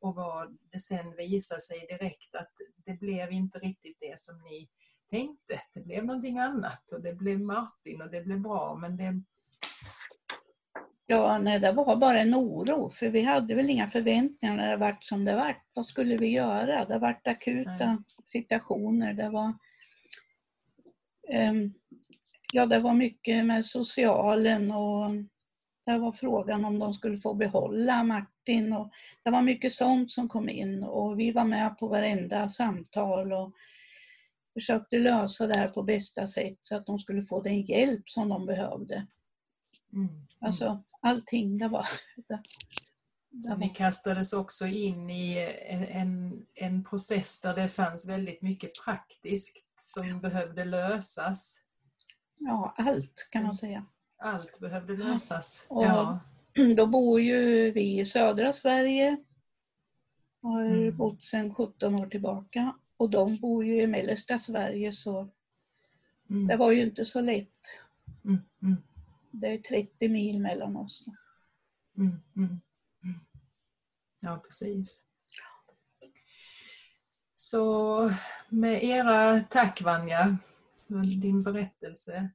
och 0.00 0.14
vad 0.14 0.56
det 0.72 0.78
sen 0.78 1.16
visar 1.16 1.58
sig 1.58 1.86
direkt 1.88 2.34
att 2.34 2.52
det 2.86 3.00
blev 3.00 3.32
inte 3.32 3.58
riktigt 3.58 3.96
det 4.00 4.18
som 4.18 4.42
ni 4.42 4.68
tänkte. 5.10 5.60
Det 5.74 5.80
blev 5.80 6.04
någonting 6.04 6.38
annat 6.38 6.92
och 6.92 7.02
det 7.02 7.14
blev 7.14 7.40
Martin 7.40 8.02
och 8.02 8.10
det 8.10 8.20
blev 8.20 8.40
bra 8.40 8.74
men 8.74 8.96
det... 8.96 9.22
Ja, 11.08 11.38
nej, 11.38 11.60
det 11.60 11.72
var 11.72 11.96
bara 11.96 12.20
en 12.20 12.34
oro 12.34 12.90
för 12.90 13.08
vi 13.08 13.22
hade 13.22 13.54
väl 13.54 13.70
inga 13.70 13.88
förväntningar 13.88 14.56
när 14.56 14.70
det 14.70 14.76
vart 14.76 15.04
som 15.04 15.24
det 15.24 15.36
vart. 15.36 15.66
Vad 15.74 15.86
skulle 15.86 16.16
vi 16.16 16.28
göra? 16.28 16.84
Det 16.84 16.98
vart 16.98 17.26
akuta 17.26 17.86
nej. 17.86 17.98
situationer. 18.24 19.14
Det 19.14 19.30
var 19.30 19.54
um, 21.50 21.74
Ja, 22.52 22.66
det 22.66 22.78
var 22.78 22.94
mycket 22.94 23.46
med 23.46 23.64
socialen 23.64 24.70
och 24.70 25.10
det 25.86 25.98
var 25.98 26.12
frågan 26.12 26.64
om 26.64 26.78
de 26.78 26.94
skulle 26.94 27.18
få 27.18 27.34
behålla 27.34 28.04
Martin 28.04 28.72
och 28.72 28.90
det 29.22 29.30
var 29.30 29.42
mycket 29.42 29.72
sånt 29.72 30.12
som 30.12 30.28
kom 30.28 30.48
in 30.48 30.82
och 30.82 31.20
vi 31.20 31.32
var 31.32 31.44
med 31.44 31.78
på 31.78 31.88
varenda 31.88 32.48
samtal 32.48 33.32
och 33.32 33.52
försökte 34.54 34.98
lösa 34.98 35.46
det 35.46 35.58
här 35.58 35.68
på 35.68 35.82
bästa 35.82 36.26
sätt 36.26 36.58
så 36.60 36.76
att 36.76 36.86
de 36.86 36.98
skulle 36.98 37.22
få 37.22 37.42
den 37.42 37.62
hjälp 37.62 38.08
som 38.08 38.28
de 38.28 38.46
behövde. 38.46 39.06
Mm. 39.92 40.26
Alltså 40.40 40.84
allting, 41.00 41.58
det 41.58 41.68
var... 41.68 41.86
Det, 42.16 42.42
det 43.30 43.48
var. 43.48 43.56
Ni 43.56 43.68
kastades 43.68 44.32
också 44.32 44.66
in 44.66 45.10
i 45.10 45.54
en, 45.90 46.46
en 46.54 46.84
process 46.84 47.40
där 47.40 47.54
det 47.54 47.68
fanns 47.68 48.08
väldigt 48.08 48.42
mycket 48.42 48.70
praktiskt 48.84 49.64
som 49.80 50.20
behövde 50.20 50.64
lösas. 50.64 51.65
Ja, 52.38 52.74
allt 52.78 53.28
kan 53.32 53.42
man 53.42 53.56
säga. 53.56 53.86
Allt 54.18 54.60
behövde 54.60 54.96
lösas. 54.96 55.66
Och 55.68 55.84
ja. 55.84 56.20
Då 56.76 56.86
bor 56.86 57.20
ju 57.20 57.70
vi 57.70 58.00
i 58.00 58.04
södra 58.04 58.52
Sverige. 58.52 59.16
Har 60.42 60.64
mm. 60.64 60.96
bott 60.96 61.22
sedan 61.22 61.54
17 61.54 61.94
år 61.94 62.06
tillbaka. 62.06 62.76
Och 62.96 63.10
de 63.10 63.36
bor 63.36 63.64
ju 63.64 63.82
i 63.82 63.86
mellersta 63.86 64.38
Sverige 64.38 64.92
så 64.92 65.28
mm. 66.30 66.46
det 66.46 66.56
var 66.56 66.72
ju 66.72 66.82
inte 66.82 67.04
så 67.04 67.20
lätt. 67.20 67.60
Mm. 68.24 68.38
mm. 68.62 68.76
Det 69.30 69.46
är 69.46 69.58
30 69.58 70.08
mil 70.08 70.40
mellan 70.40 70.76
oss. 70.76 71.04
Mm, 71.98 72.22
mm, 72.36 72.60
ja, 74.20 74.42
precis. 74.44 75.04
Så 77.34 78.10
med 78.48 78.84
era 78.84 79.40
tack 79.40 79.82
Vanja 79.82 80.38
för 80.88 81.20
din 81.20 81.42
berättelse. 81.42 82.30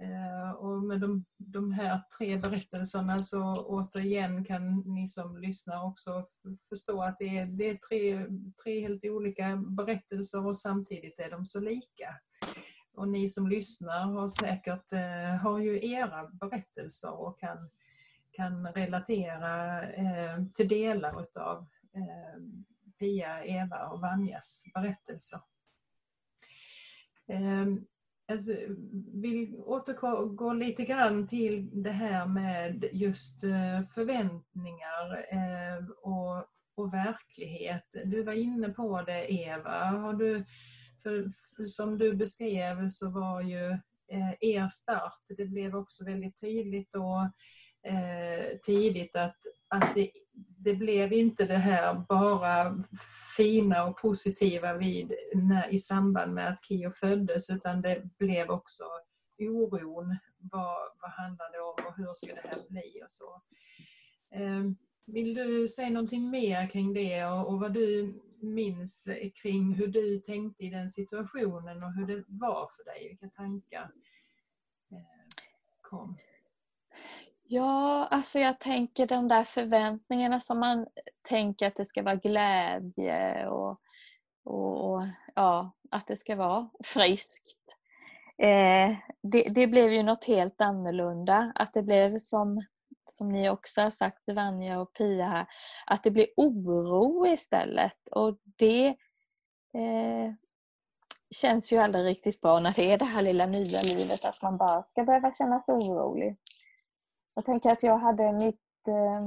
Eh, 0.00 0.50
och 0.50 0.82
med 0.82 1.00
de, 1.00 1.24
de 1.36 1.72
här 1.72 2.00
tre 2.18 2.36
berättelserna 2.36 3.22
så 3.22 3.64
återigen 3.66 4.44
kan 4.44 4.80
ni 4.80 5.08
som 5.08 5.38
lyssnar 5.38 5.84
också 5.86 6.24
förstå 6.68 7.02
att 7.02 7.18
det 7.18 7.38
är, 7.38 7.46
det 7.46 7.68
är 7.68 7.76
tre, 7.76 8.26
tre 8.64 8.80
helt 8.80 9.04
olika 9.04 9.56
berättelser 9.56 10.46
och 10.46 10.56
samtidigt 10.56 11.18
är 11.18 11.30
de 11.30 11.44
så 11.44 11.60
lika. 11.60 12.16
Och 12.94 13.08
ni 13.08 13.28
som 13.28 13.48
lyssnar 13.48 14.04
har 14.04 14.28
säkert 14.28 14.92
eh, 14.92 15.40
har 15.42 15.58
ju 15.58 15.92
era 15.92 16.28
berättelser 16.28 17.20
och 17.20 17.38
kan, 17.38 17.70
kan 18.30 18.66
relatera 18.66 19.82
eh, 19.82 20.44
till 20.52 20.68
delar 20.68 21.22
utav 21.22 21.66
Pia, 22.98 23.44
Eva 23.44 23.86
och 23.86 24.00
Vanjas 24.00 24.64
berättelser. 24.74 25.40
Ehm, 27.28 27.84
alltså, 28.32 28.52
vill 29.14 29.54
återgå 29.56 30.52
lite 30.52 30.84
grann 30.84 31.26
till 31.26 31.82
det 31.82 31.90
här 31.90 32.26
med 32.26 32.84
just 32.92 33.44
eh, 33.44 33.82
förväntningar 33.94 35.26
ehm, 35.28 35.90
och, 36.02 36.44
och 36.76 36.94
verklighet. 36.94 37.96
Du 38.04 38.22
var 38.22 38.32
inne 38.32 38.68
på 38.68 39.02
det 39.02 39.32
Eva. 39.32 39.84
Har 39.84 40.14
du, 40.14 40.44
för, 41.02 41.26
som 41.66 41.98
du 41.98 42.14
beskrev 42.14 42.88
så 42.88 43.10
var 43.10 43.42
ju 43.42 43.70
eh, 44.12 44.34
er 44.40 44.68
start, 44.68 45.22
det 45.36 45.46
blev 45.46 45.76
också 45.76 46.04
väldigt 46.04 46.40
tydligt 46.40 46.92
då 46.92 47.30
eh, 47.86 48.58
tidigt 48.62 49.16
att, 49.16 49.36
att 49.74 49.94
det, 49.94 50.10
det, 50.58 50.74
blev 50.74 51.12
inte 51.12 51.46
det 51.46 51.56
här 51.56 52.04
bara 52.08 52.74
fina 53.36 53.84
och 53.84 53.96
positiva 53.96 54.74
vid, 54.76 55.12
när, 55.34 55.74
i 55.74 55.78
samband 55.78 56.34
med 56.34 56.48
att 56.48 56.64
Kio 56.64 56.90
föddes 56.90 57.50
utan 57.50 57.82
det 57.82 58.02
blev 58.18 58.50
också 58.50 58.84
oron. 59.38 60.16
Vad, 60.38 60.78
vad 61.00 61.10
handlar 61.10 61.52
det 61.52 61.60
om 61.60 61.86
och 61.86 61.96
hur 61.96 62.12
ska 62.14 62.34
det 62.34 62.48
här 62.48 62.68
bli 62.68 63.02
och 63.04 63.10
så. 63.10 63.42
Eh, 64.34 64.62
vill 65.06 65.34
du 65.34 65.68
säga 65.68 65.90
någonting 65.90 66.30
mer 66.30 66.66
kring 66.66 66.94
det 66.94 67.24
och, 67.24 67.48
och, 67.48 67.60
vad 67.60 67.72
du 67.72 68.20
minns 68.40 69.08
kring 69.42 69.74
hur 69.74 69.86
du 69.86 70.18
tänkte 70.18 70.64
i 70.64 70.70
den 70.70 70.88
situationen 70.88 71.82
och 71.82 71.92
hur 71.92 72.06
det 72.06 72.24
var 72.26 72.68
för 72.76 72.84
dig? 72.84 73.08
Vilka 73.08 73.28
tankar 73.28 73.90
eh, 74.92 74.98
kom? 75.80 76.18
Ja, 77.46 78.06
alltså 78.10 78.38
jag 78.38 78.60
tänker 78.60 79.06
de 79.06 79.28
där 79.28 79.44
förväntningarna 79.44 80.40
som 80.40 80.60
man 80.60 80.86
tänker 81.28 81.66
att 81.66 81.76
det 81.76 81.84
ska 81.84 82.02
vara 82.02 82.14
glädje 82.14 83.46
och, 83.48 83.80
och, 84.44 84.94
och 84.94 85.02
ja, 85.34 85.72
att 85.90 86.06
det 86.06 86.16
ska 86.16 86.36
vara 86.36 86.70
friskt. 86.84 87.78
Eh, 88.38 88.96
det, 89.22 89.42
det, 89.54 89.66
blev 89.66 89.92
ju 89.92 90.02
något 90.02 90.24
helt 90.24 90.60
annorlunda. 90.60 91.52
Att 91.54 91.72
det 91.72 91.82
blev 91.82 92.16
som, 92.18 92.64
som 93.10 93.28
ni 93.28 93.50
också 93.50 93.80
har 93.80 93.90
sagt, 93.90 94.28
Vanja 94.28 94.80
och 94.80 94.92
Pia 94.92 95.26
här, 95.26 95.46
att 95.86 96.02
det 96.02 96.10
blev 96.10 96.26
oro 96.36 97.26
istället. 97.26 98.08
Och 98.10 98.38
det 98.56 98.86
eh, 99.74 100.32
känns 101.34 101.72
ju 101.72 101.78
aldrig 101.78 102.04
riktigt 102.04 102.40
bra 102.40 102.60
när 102.60 102.72
det 102.72 102.92
är 102.92 102.98
det 102.98 103.04
här 103.04 103.22
lilla 103.22 103.46
nya 103.46 103.82
livet, 103.82 104.24
att 104.24 104.42
man 104.42 104.56
bara 104.56 104.82
ska 104.82 105.04
behöva 105.04 105.32
känna 105.32 105.60
sig 105.60 105.74
orolig. 105.74 106.36
Jag 107.34 107.44
tänker 107.44 107.70
att 107.70 107.82
jag 107.82 107.98
hade 107.98 108.32
mitt, 108.32 108.88
eh, 108.88 109.24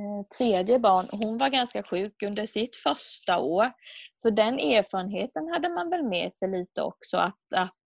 eh, 0.00 0.26
tredje 0.38 0.78
barn, 0.78 1.06
hon 1.10 1.38
var 1.38 1.48
ganska 1.48 1.82
sjuk 1.82 2.22
under 2.22 2.46
sitt 2.46 2.76
första 2.76 3.40
år. 3.40 3.72
Så 4.16 4.30
den 4.30 4.54
erfarenheten 4.58 5.48
hade 5.48 5.68
man 5.68 5.90
väl 5.90 6.08
med 6.08 6.34
sig 6.34 6.48
lite 6.48 6.82
också 6.82 7.16
att, 7.16 7.52
att 7.56 7.84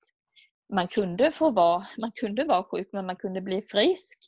man 0.73 0.89
kunde 0.89 1.31
få 1.31 1.51
vara, 1.51 1.87
man 1.99 2.13
kunde 2.15 2.45
vara 2.45 2.65
sjuk 2.65 2.89
men 2.93 3.07
man 3.07 3.17
kunde 3.17 3.41
bli 3.41 3.63
frisk. 3.63 4.19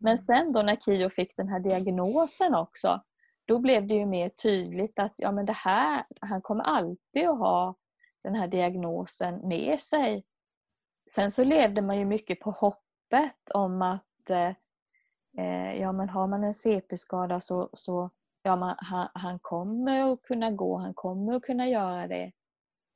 Men 0.00 0.18
sen 0.18 0.52
då 0.52 0.62
när 0.62 0.76
Kio 0.76 1.08
fick 1.10 1.36
den 1.36 1.48
här 1.48 1.60
diagnosen 1.60 2.54
också, 2.54 3.02
då 3.46 3.58
blev 3.58 3.86
det 3.86 3.94
ju 3.94 4.06
mer 4.06 4.28
tydligt 4.28 4.98
att 4.98 5.14
ja, 5.16 5.32
men 5.32 5.46
det 5.46 5.56
här, 5.56 6.04
han 6.20 6.42
kommer 6.42 6.64
alltid 6.64 7.28
att 7.28 7.38
ha 7.38 7.74
den 8.24 8.34
här 8.34 8.48
diagnosen 8.48 9.48
med 9.48 9.80
sig. 9.80 10.24
Sen 11.10 11.30
så 11.30 11.44
levde 11.44 11.82
man 11.82 11.98
ju 11.98 12.04
mycket 12.04 12.40
på 12.40 12.50
hoppet 12.50 13.50
om 13.54 13.82
att 13.82 14.07
eh, 14.30 14.52
eh 15.38 15.80
ja, 15.80 15.92
men 15.92 16.08
har 16.08 16.26
man 16.26 16.44
en 16.44 16.54
CP-skada 16.54 17.40
så, 17.40 17.70
så 17.72 18.10
ja, 18.42 18.56
man, 18.56 18.74
han, 18.78 19.08
han 19.14 19.38
kommer 19.38 20.12
att 20.12 20.22
kunna 20.22 20.50
gå, 20.50 20.76
han 20.76 20.94
kommer 20.94 21.32
att 21.32 21.42
kunna 21.42 21.68
göra 21.68 22.06
det. 22.06 22.32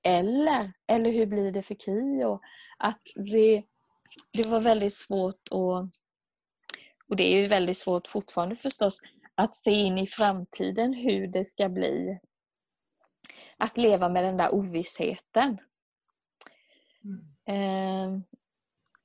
Eller, 0.02 0.72
eller 0.86 1.10
hur 1.10 1.26
blir 1.26 1.52
det 1.52 1.62
för 1.62 1.74
Kio? 1.74 2.40
Att 2.78 3.02
det, 3.14 3.62
det 4.32 4.46
var 4.48 4.60
väldigt 4.60 4.96
svårt 4.96 5.48
att 5.50 5.90
och 7.12 7.16
det 7.16 7.34
är 7.34 7.40
ju 7.40 7.46
väldigt 7.46 7.78
svårt 7.78 8.08
fortfarande 8.08 8.56
förstås 8.56 9.00
att 9.34 9.54
se 9.56 9.70
in 9.70 9.98
i 9.98 10.06
framtiden 10.06 10.94
hur 10.94 11.26
det 11.26 11.44
ska 11.44 11.68
bli 11.68 12.18
att 13.56 13.78
leva 13.78 14.08
med 14.08 14.24
den 14.24 14.36
där 14.36 14.54
ovissheten. 14.54 15.58
Mm. 17.04 18.14
Eh, 18.14 18.20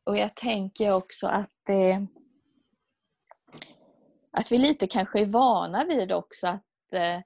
och 0.04 0.18
jag 0.18 0.36
tänker 0.36 0.94
också 0.94 1.28
att 1.28 1.52
det, 1.66 2.08
att 4.38 4.52
vi 4.52 4.58
lite 4.58 4.88
kanske 4.88 5.20
är 5.20 5.26
vana 5.26 5.86
vid 5.86 6.12
också 6.12 6.48
att 6.48 6.94
eh, 6.94 7.20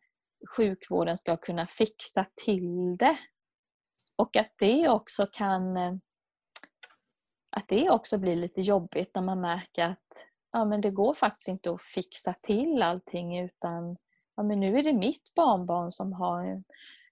sjukvården 0.57 1.17
ska 1.17 1.37
kunna 1.37 1.67
fixa 1.67 2.25
till 2.45 2.97
det. 2.97 3.17
Och 4.15 4.35
att 4.35 4.53
det 4.57 4.89
också 4.89 5.27
kan 5.31 5.77
att 7.51 7.67
det 7.67 7.89
också 7.89 8.17
blir 8.17 8.35
lite 8.35 8.61
jobbigt 8.61 9.15
när 9.15 9.21
man 9.21 9.41
märker 9.41 9.85
att 9.85 10.27
ja, 10.51 10.65
men 10.65 10.81
det 10.81 10.91
går 10.91 11.13
faktiskt 11.13 11.47
inte 11.47 11.71
att 11.71 11.81
fixa 11.81 12.35
till 12.41 12.81
allting 12.81 13.39
utan 13.39 13.97
ja, 14.35 14.43
men 14.43 14.59
nu 14.59 14.77
är 14.77 14.83
det 14.83 14.93
mitt 14.93 15.33
barnbarn 15.35 15.91
som 15.91 16.13
har 16.13 16.43
en, 16.43 16.63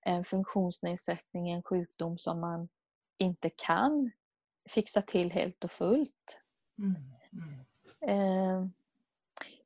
en 0.01 0.23
funktionsnedsättning, 0.23 1.49
en 1.49 1.63
sjukdom 1.63 2.17
som 2.17 2.39
man 2.39 2.69
inte 3.17 3.49
kan 3.49 4.12
fixa 4.69 5.01
till 5.01 5.31
helt 5.31 5.63
och 5.63 5.71
fullt. 5.71 6.39
Mm. 6.77 6.95
Mm. 7.31 7.59
Eh, 8.01 8.69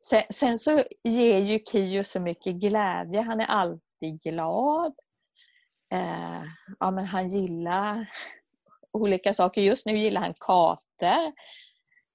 sen, 0.05 0.23
sen, 0.29 0.59
så 0.59 0.83
ger 1.03 1.39
ju 1.39 1.59
Kio 1.71 2.03
så 2.03 2.19
mycket 2.19 2.55
glädje. 2.55 3.21
Han 3.21 3.39
är 3.39 3.45
alltid 3.45 4.21
glad. 4.21 4.93
Eh, 5.93 6.43
ja, 6.79 6.91
men 6.91 7.05
han 7.05 7.27
gillar 7.27 8.09
olika 8.91 9.33
saker. 9.33 9.61
Just 9.61 9.85
nu 9.85 9.97
gillar 9.97 10.21
han 10.21 10.33
kater. 10.39 11.33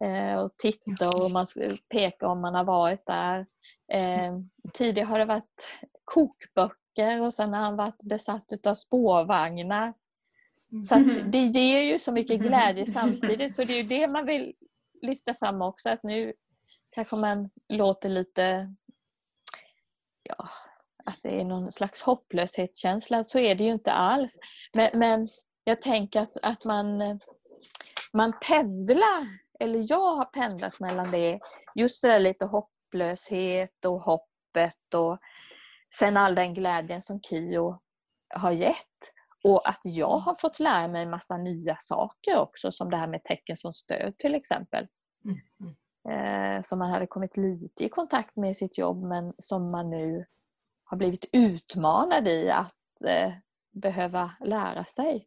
Eh, 0.05 0.41
och 0.41 0.51
titta 0.57 1.09
och 1.09 1.31
man 1.31 1.47
peka 1.89 2.29
om 2.29 2.41
man 2.41 2.55
har 2.55 2.65
varit 2.65 3.07
där. 3.07 3.47
Eh, 3.93 4.39
tidigare 4.73 5.07
har 5.07 5.19
det 5.19 5.25
varit 5.25 5.81
kokböcker 6.05 7.21
och 7.21 7.35
sen 7.35 7.53
har 7.53 7.61
han 7.61 7.77
varit 7.77 8.03
besatt 8.03 8.67
av 8.67 8.75
spårvagnar. 8.75 9.95
Så 10.85 10.95
det 11.27 11.45
ger 11.45 11.81
ju 11.81 11.99
så 11.99 12.13
mycket 12.13 12.41
glädje 12.41 12.87
samtidigt 12.93 13.55
så 13.55 13.65
det 13.65 13.73
är 13.73 13.77
ju 13.77 13.89
det 13.89 14.09
man 14.09 14.27
vill 14.27 14.55
lyfta 15.03 15.35
fram 15.35 15.63
också 15.63 15.91
att 15.91 16.03
nu 16.03 16.33
kanske 16.91 17.17
man 17.17 17.51
låter 17.69 18.09
lite 18.09 18.75
ja, 20.23 20.49
att 21.05 21.23
det 21.23 21.41
är 21.41 21.45
någon 21.45 21.71
slags 21.71 22.03
hopplöshetskänsla. 22.03 23.25
Så 23.25 23.39
är 23.39 23.55
det 23.55 23.65
ju 23.65 23.73
inte 23.73 23.93
alls. 23.93 24.39
Men, 24.73 24.99
men 24.99 25.27
jag 25.65 25.83
tänker 25.83 26.21
att, 26.21 26.37
att 26.43 26.65
man, 26.65 27.21
man 28.13 28.33
pendlar 28.49 29.27
eller 29.61 29.81
jag 29.91 30.17
har 30.17 30.25
pendlat 30.25 30.81
mellan 30.81 31.11
det, 31.11 31.41
just 31.75 32.03
det 32.03 32.09
där 32.09 32.19
lite 32.19 32.45
hopplöshet 32.45 33.85
och 33.85 34.01
hoppet 34.01 34.95
och 34.95 35.19
sen 35.95 36.17
all 36.17 36.35
den 36.35 36.55
glädjen 36.55 37.03
som 37.03 37.21
Kio 37.23 37.81
har 38.35 38.53
gett. 38.53 39.13
Och 39.45 39.69
att 39.69 39.81
jag 39.83 40.19
har 40.19 40.35
fått 40.35 40.61
lära 40.61 40.89
mig 40.89 41.03
en 41.03 41.11
massa 41.11 41.37
nya 41.37 41.77
saker 41.81 42.37
också 42.37 42.73
som 42.73 42.91
det 42.91 42.97
här 42.97 43.07
med 43.07 43.25
tecken 43.25 43.57
som 43.57 43.73
stöd 43.73 44.19
till 44.19 44.35
exempel. 44.35 44.87
Mm. 45.25 45.41
mm. 45.61 45.77
Eh, 46.11 46.63
som 46.63 46.79
man 46.79 46.91
hade 46.91 47.07
kommit 47.07 47.37
lite 47.37 47.85
i 47.85 47.89
kontakt 47.89 48.37
med 48.37 48.51
i 48.51 48.55
sitt 48.55 48.79
jobb 48.79 49.03
men 49.03 49.33
som 49.39 49.71
man 49.71 49.91
nu 49.91 50.27
har 50.85 50.97
blivit 50.97 51.25
utmanad 51.33 52.29
i 52.29 52.51
att 52.51 53.03
eh, 53.07 53.33
behöva 53.73 54.31
lära 54.41 54.85
sig. 54.85 55.27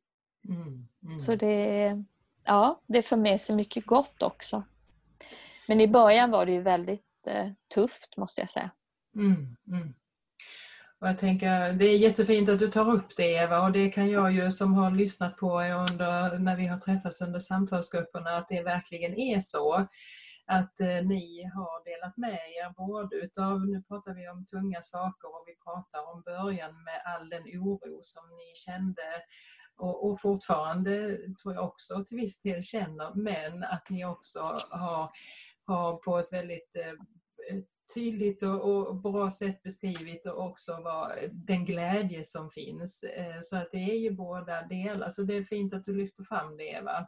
Mm. 0.49 0.87
Mm. 1.03 1.19
Så 1.19 1.35
det, 1.35 2.03
ja, 2.45 2.81
det 2.87 3.01
för 3.01 3.17
med 3.17 3.41
sig 3.41 3.55
mycket 3.55 3.85
gott 3.85 4.23
också. 4.23 4.63
Men 5.67 5.81
i 5.81 5.87
början 5.87 6.31
var 6.31 6.45
det 6.45 6.51
ju 6.51 6.61
väldigt 6.61 7.27
eh, 7.27 7.49
tufft 7.75 8.17
måste 8.17 8.41
jag 8.41 8.49
säga. 8.49 8.71
Mm, 9.15 9.57
mm. 9.67 9.93
Och 10.99 11.07
jag 11.07 11.17
tänker, 11.17 11.73
det 11.73 11.85
är 11.85 11.97
jättefint 11.97 12.49
att 12.49 12.59
du 12.59 12.67
tar 12.67 12.89
upp 12.89 13.15
det 13.17 13.33
Eva 13.33 13.61
och 13.61 13.71
det 13.71 13.89
kan 13.89 14.09
jag 14.09 14.31
ju 14.31 14.51
som 14.51 14.73
har 14.73 14.91
lyssnat 14.91 15.37
på 15.37 15.61
under, 15.61 16.39
när 16.39 16.55
vi 16.55 16.67
har 16.67 16.79
träffats 16.79 17.21
under 17.21 17.39
samtalsgrupperna 17.39 18.29
att 18.29 18.47
det 18.47 18.63
verkligen 18.63 19.19
är 19.19 19.39
så 19.39 19.87
att 20.57 20.79
eh, 20.79 21.01
ni 21.13 21.43
har 21.55 21.83
delat 21.89 22.17
med 22.17 22.39
er 22.57 22.73
både 22.77 23.15
utav, 23.15 23.65
nu 23.65 23.83
pratar 23.83 24.13
vi 24.13 24.29
om 24.29 24.45
tunga 24.45 24.81
saker 24.81 25.27
och 25.35 25.43
vi 25.47 25.55
pratar 25.65 26.01
om 26.11 26.21
början 26.21 26.83
med 26.83 27.01
all 27.05 27.29
den 27.29 27.43
oro 27.43 27.99
som 28.01 28.23
ni 28.29 28.51
kände 28.55 29.07
och, 29.77 30.09
och 30.09 30.21
fortfarande 30.21 31.17
tror 31.41 31.53
jag 31.53 31.65
också 31.65 32.03
till 32.05 32.17
viss 32.17 32.41
del 32.41 32.61
känner, 32.63 33.13
men 33.15 33.63
att 33.63 33.89
ni 33.89 34.05
också 34.05 34.39
har, 34.69 35.09
har 35.63 35.97
på 35.97 36.17
ett 36.17 36.33
väldigt 36.33 36.75
eh, 36.75 36.93
tydligt 37.93 38.43
och, 38.43 38.87
och, 38.87 39.01
bra 39.01 39.29
sätt 39.29 39.63
beskrivit 39.63 40.25
och 40.25 40.45
också 40.45 40.81
vad, 40.83 41.11
den 41.31 41.65
glädje 41.65 42.23
som 42.23 42.49
finns. 42.49 43.03
Eh, 43.03 43.37
så 43.41 43.57
att 43.57 43.71
det 43.71 43.91
är 43.91 43.99
ju 43.99 44.11
båda 44.11 44.67
delar, 44.67 45.09
så 45.09 45.21
det 45.23 45.33
är 45.33 45.43
fint 45.43 45.73
att 45.73 45.85
du 45.85 45.93
lyfter 45.93 46.23
fram 46.23 46.57
det 46.57 46.63
Eva. 46.63 47.07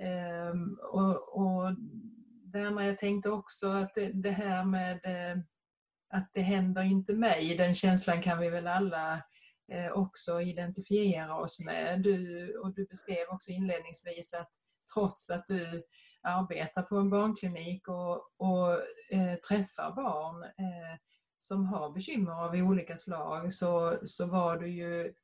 Ehm, 0.00 0.78
och, 0.92 1.36
och 1.36 1.74
det 2.52 2.66
andra 2.66 2.84
jag 2.84 2.98
tänkte 2.98 3.30
också 3.30 3.68
att 3.68 3.94
det, 3.94 4.12
det 4.12 4.30
här 4.30 4.64
med 4.64 5.00
eh, 5.04 5.38
att 6.08 6.30
det 6.32 6.42
händer 6.42 6.82
inte 6.82 7.12
mig, 7.12 7.56
den 7.56 7.74
känslan 7.74 8.22
kan 8.22 8.38
vi 8.38 8.50
väl 8.50 8.66
alla 8.66 9.22
Eh, 9.72 9.92
också 9.92 10.40
identifiera 10.40 11.36
oss 11.36 11.60
med. 11.60 12.02
Du, 12.02 12.58
och 12.58 12.74
du 12.74 12.86
beskrev 12.86 13.28
också 13.28 13.50
inledningsvis 13.50 14.34
att 14.34 14.50
trots 14.94 15.30
att 15.30 15.46
du 15.46 15.82
arbetar 16.22 16.82
på 16.82 16.96
en 16.96 17.10
barnklinik 17.10 17.88
och, 17.88 18.16
och 18.36 18.72
eh, 19.10 19.34
träffar 19.48 19.92
barn 19.94 20.42
eh, 20.42 20.98
som 21.38 21.66
har 21.66 21.90
bekymmer 21.90 22.32
av 22.32 22.54
olika 22.54 22.96
slag 22.96 23.52
så, 23.52 23.98
så 24.04 24.26
var 24.26 24.56
du 24.56 24.68
ju 24.68 25.14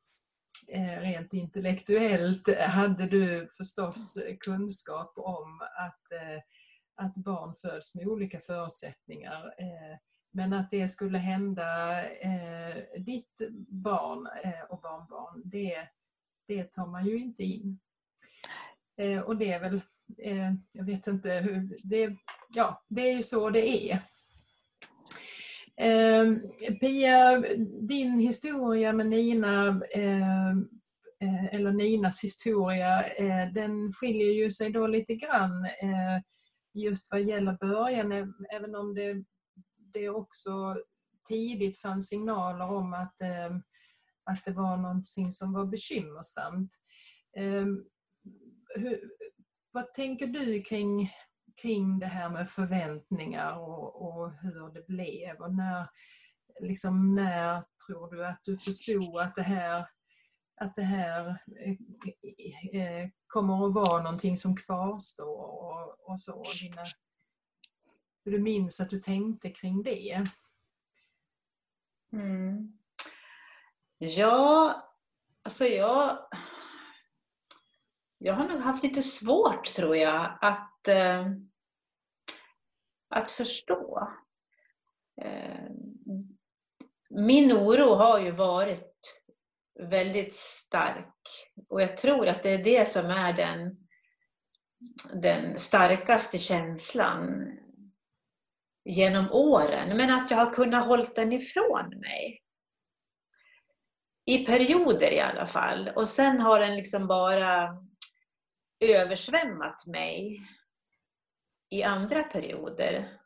Eh, 0.69 1.01
rent 1.01 1.33
intellektuellt 1.33 2.59
hade 2.59 3.07
du 3.07 3.47
förstås 3.57 4.19
kunskap 4.41 5.13
om 5.17 5.61
att, 5.61 6.13
eh, 6.13 6.43
att 6.95 7.17
barn 7.17 7.55
föds 7.55 7.95
med 7.95 8.07
olika 8.07 8.41
förutsättningar. 8.41 9.55
Eh, 9.59 9.99
men 10.31 10.53
att 10.53 10.71
det 10.71 10.89
skulle 10.89 11.19
hända 11.19 12.03
ditt 12.99 13.41
barn 13.69 14.29
och 14.69 14.81
barnbarn, 14.81 15.43
det, 15.45 15.89
det 16.49 16.65
tar 16.65 16.87
man 16.87 17.07
ju 17.07 17.17
inte 17.19 17.43
in. 17.43 17.81
Och 19.25 19.37
det 19.37 19.53
är 19.53 19.61
väl, 19.61 19.81
jag 20.73 20.85
vet 20.85 21.07
inte 21.07 21.31
hur, 21.31 21.77
det, 21.85 22.17
ja, 22.55 22.85
det 22.89 23.11
är 23.11 23.15
ju 23.15 23.23
så 23.23 23.51
det 23.51 23.91
är. 23.91 23.99
Eh, 25.81 26.25
Pia, 26.81 27.43
din 27.89 28.19
historia 28.19 28.93
med 28.93 29.07
Nina, 29.07 29.83
ehm, 29.95 30.69
eh, 31.21 31.55
eller 31.55 31.73
Ninas 31.73 32.25
historia, 32.25 33.07
eh, 33.07 33.53
den 33.53 33.93
skiljer 33.93 34.33
ju 34.33 34.51
sig 34.51 34.71
då 34.71 34.87
lite 34.87 35.15
grann 35.15 35.65
eh, 35.65 36.23
just 36.75 37.13
vad 37.13 37.23
gäller 37.23 37.57
början, 37.61 38.35
även 38.53 38.75
om 38.75 38.95
det 38.95 39.25
det 39.95 40.09
också 40.09 40.77
tidigt 41.29 41.79
fanns 41.79 42.09
signaler 42.09 42.71
om 42.71 42.93
att, 42.93 43.21
eh, 43.21 43.57
att 44.25 44.45
det 44.45 44.53
var 44.53 44.77
någonting 44.77 45.33
som 45.33 45.53
var 45.53 45.67
bekymmersamt. 45.67 46.71
Eh, 47.37 47.67
hur, 48.75 49.01
vad 49.73 49.95
tänker 49.95 50.27
du 50.27 50.63
kring, 50.63 51.11
kring 51.63 51.99
det 51.99 52.07
här 52.07 52.31
med 52.31 52.51
förväntningar 52.51 53.59
och, 53.59 54.03
och 54.03 54.33
hur 54.33 54.73
det 54.73 54.87
blev? 54.87 55.37
Och 55.37 55.55
när, 55.55 55.89
liksom, 56.61 57.15
när 57.15 57.65
tror 57.87 58.11
du 58.11 58.27
att 58.27 58.41
du 58.45 58.59
förstod 58.59 59.19
att 59.21 59.35
det 59.35 59.43
här, 59.43 59.87
att 60.61 60.77
det 60.77 60.83
här 60.83 61.27
eh, 61.65 62.81
eh 62.81 63.09
kommer 63.27 63.67
att 63.67 63.75
vara 63.75 64.03
någonting 64.03 64.37
som 64.37 64.57
kvarstår 64.57 65.39
och, 65.39 66.11
och 66.11 66.21
så? 66.21 66.45
Dina 66.61 66.85
hur 68.25 68.33
du 68.33 68.39
minns 68.39 68.81
att 68.81 68.91
du 68.91 69.01
tänkte 69.01 69.51
kring 69.51 69.83
det. 69.83 70.27
Mm. 72.13 72.79
Ja, 73.99 74.77
alltså 75.43 75.65
jag... 75.65 76.19
Jag 78.25 78.35
har 78.35 78.49
nog 78.49 78.61
haft 78.61 78.83
lite 78.83 79.03
svårt, 79.03 79.65
tror 79.65 79.97
jag, 79.97 80.39
att, 80.41 80.89
eh, 80.89 81.27
att 83.13 83.31
förstå. 83.31 84.09
Eh, 85.23 85.71
min 87.11 87.53
oro 87.53 87.95
har 87.95 88.21
ju 88.21 88.31
varit 88.31 89.23
väldigt 89.81 90.35
stark 90.35 91.15
och 91.69 91.83
jag 91.83 91.97
tror 91.97 92.29
att 92.29 92.43
det 92.43 92.51
är 92.51 92.65
det 92.65 92.89
som 92.89 93.07
är 93.07 93.33
den, 93.33 93.77
den 95.23 95.59
starkaste 95.59 96.39
känslan 96.39 97.53
genom 98.85 99.33
åren, 99.33 99.97
men 99.97 100.11
att 100.11 100.31
jag 100.31 100.39
har 100.39 100.53
kunnat 100.53 100.87
hålla 100.87 101.05
den 101.15 101.33
ifrån 101.33 101.89
mig. 101.89 102.43
I 104.25 104.45
perioder 104.45 105.11
i 105.11 105.21
alla 105.21 105.47
fall. 105.47 105.93
Och 105.97 106.09
sen 106.09 106.41
har 106.41 106.61
den 106.61 106.77
liksom 106.77 107.07
bara 107.07 107.69
översvämmat 108.81 109.87
mig 109.87 110.41
i 111.73 111.83
andra 111.83 112.23
perioder. 112.23 113.19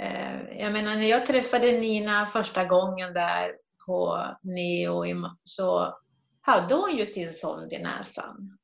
Eh, 0.00 0.58
jag 0.58 0.72
menar 0.72 0.94
när 0.94 1.10
jag 1.10 1.26
träffade 1.26 1.72
Nina 1.72 2.26
första 2.26 2.64
gången 2.64 3.14
där 3.14 3.56
på 3.86 4.26
Neo 4.42 5.04
så 5.42 5.98
hade 6.40 6.74
hon 6.74 6.96
ju 6.96 7.06
sin 7.06 7.34
sond 7.34 7.72
i 7.72 7.78
näsan. 7.78 8.58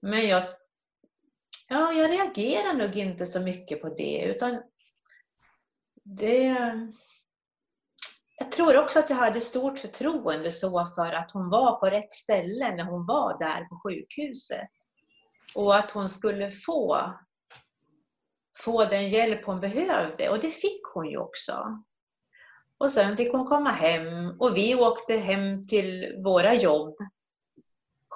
Men 0.00 0.28
jag, 0.28 0.44
ja, 1.68 1.92
jag 1.92 2.10
reagerar 2.10 2.72
nog 2.74 2.96
inte 2.96 3.26
så 3.26 3.40
mycket 3.40 3.82
på 3.82 3.88
det 3.88 4.24
utan 4.24 4.62
det, 6.04 6.56
jag 8.38 8.52
tror 8.52 8.82
också 8.82 8.98
att 8.98 9.10
jag 9.10 9.16
hade 9.16 9.40
stort 9.40 9.78
förtroende 9.78 10.50
så 10.50 10.86
för 10.86 11.12
att 11.12 11.30
hon 11.32 11.50
var 11.50 11.80
på 11.80 11.86
rätt 11.86 12.12
ställe 12.12 12.76
när 12.76 12.84
hon 12.84 13.06
var 13.06 13.38
där 13.38 13.64
på 13.64 13.80
sjukhuset. 13.84 14.77
Och 15.54 15.76
att 15.76 15.90
hon 15.90 16.08
skulle 16.08 16.50
få, 16.50 17.12
få 18.64 18.84
den 18.84 19.08
hjälp 19.08 19.44
hon 19.44 19.60
behövde. 19.60 20.30
Och 20.30 20.40
det 20.40 20.50
fick 20.50 20.82
hon 20.94 21.10
ju 21.10 21.18
också. 21.18 21.82
Och 22.78 22.92
sen 22.92 23.16
fick 23.16 23.32
hon 23.32 23.46
komma 23.46 23.70
hem 23.70 24.40
och 24.40 24.56
vi 24.56 24.74
åkte 24.74 25.16
hem 25.16 25.66
till 25.66 26.14
våra 26.24 26.54
jobb 26.54 26.96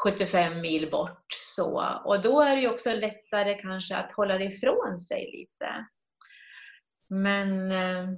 75 0.05 0.61
mil 0.61 0.91
bort. 0.91 1.27
Så. 1.29 2.01
Och 2.05 2.23
då 2.23 2.41
är 2.41 2.57
det 2.57 2.63
ju 2.63 2.71
också 2.71 2.95
lättare 2.95 3.55
kanske 3.55 3.97
att 3.97 4.13
hålla 4.13 4.39
det 4.39 4.45
ifrån 4.45 4.99
sig 4.99 5.31
lite. 5.33 5.87
Men 7.09 7.73
eh, 7.73 8.09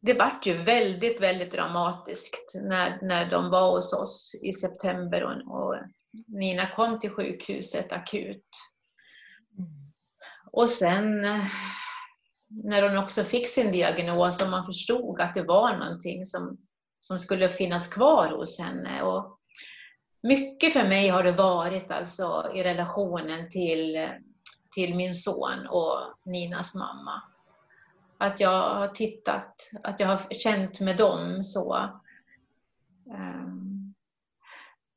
det 0.00 0.14
vart 0.14 0.46
ju 0.46 0.62
väldigt, 0.62 1.20
väldigt 1.20 1.52
dramatiskt 1.52 2.54
när, 2.54 2.98
när 3.02 3.30
de 3.30 3.50
var 3.50 3.70
hos 3.70 3.92
oss 3.92 4.40
i 4.42 4.52
september 4.52 5.24
och, 5.24 5.56
och 5.56 5.76
Nina 6.26 6.70
kom 6.70 7.00
till 7.00 7.10
sjukhuset 7.10 7.92
akut. 7.92 8.46
Och 10.52 10.70
sen 10.70 11.20
när 12.50 12.88
hon 12.88 12.98
också 12.98 13.24
fick 13.24 13.48
sin 13.48 13.72
diagnos 13.72 14.42
och 14.42 14.50
man 14.50 14.66
förstod 14.66 15.20
att 15.20 15.34
det 15.34 15.42
var 15.42 15.76
någonting 15.76 16.26
som, 16.26 16.58
som 17.00 17.18
skulle 17.18 17.48
finnas 17.48 17.88
kvar 17.88 18.28
hos 18.28 18.60
henne. 18.60 19.02
Och 19.02 19.38
mycket 20.22 20.72
för 20.72 20.88
mig 20.88 21.08
har 21.08 21.22
det 21.22 21.32
varit 21.32 21.90
alltså 21.90 22.52
i 22.54 22.62
relationen 22.62 23.50
till, 23.50 24.08
till 24.74 24.94
min 24.94 25.14
son 25.14 25.66
och 25.68 25.98
Ninas 26.24 26.74
mamma. 26.74 27.22
Att 28.18 28.40
jag 28.40 28.74
har 28.74 28.88
tittat, 28.88 29.70
att 29.82 30.00
jag 30.00 30.06
har 30.06 30.34
känt 30.34 30.80
med 30.80 30.96
dem 30.96 31.42
så. 31.42 31.74
Ehm, 33.14 33.69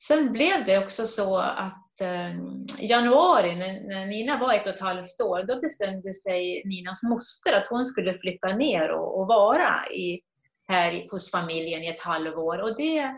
sen 0.08 0.32
blev 0.32 0.66
det 0.66 0.78
också 0.78 1.08
så 1.08 1.38
att 1.38 2.02
eh, 2.02 2.36
januari, 2.80 3.56
när, 3.56 3.88
när, 3.88 4.06
Nina 4.06 4.38
var 4.38 4.54
ett 4.54 4.68
och 4.68 4.74
ett 4.74 4.80
halvt 4.80 5.22
år, 5.22 5.44
då 5.44 5.60
bestämde 5.60 6.14
sig 6.14 6.62
Ninas 6.66 7.04
moster 7.04 7.58
att 7.58 7.68
hon 7.68 7.86
skulle 7.86 8.14
flytta 8.14 8.48
ner 8.48 8.92
och, 8.92 9.20
och 9.20 9.28
vara 9.28 9.90
i, 9.92 10.22
här 10.68 11.12
hos 11.12 11.32
familjen 11.32 11.84
i 11.84 11.88
ett 11.88 12.02
halvår. 12.02 12.62
Och 12.62 12.78
det, 12.78 13.12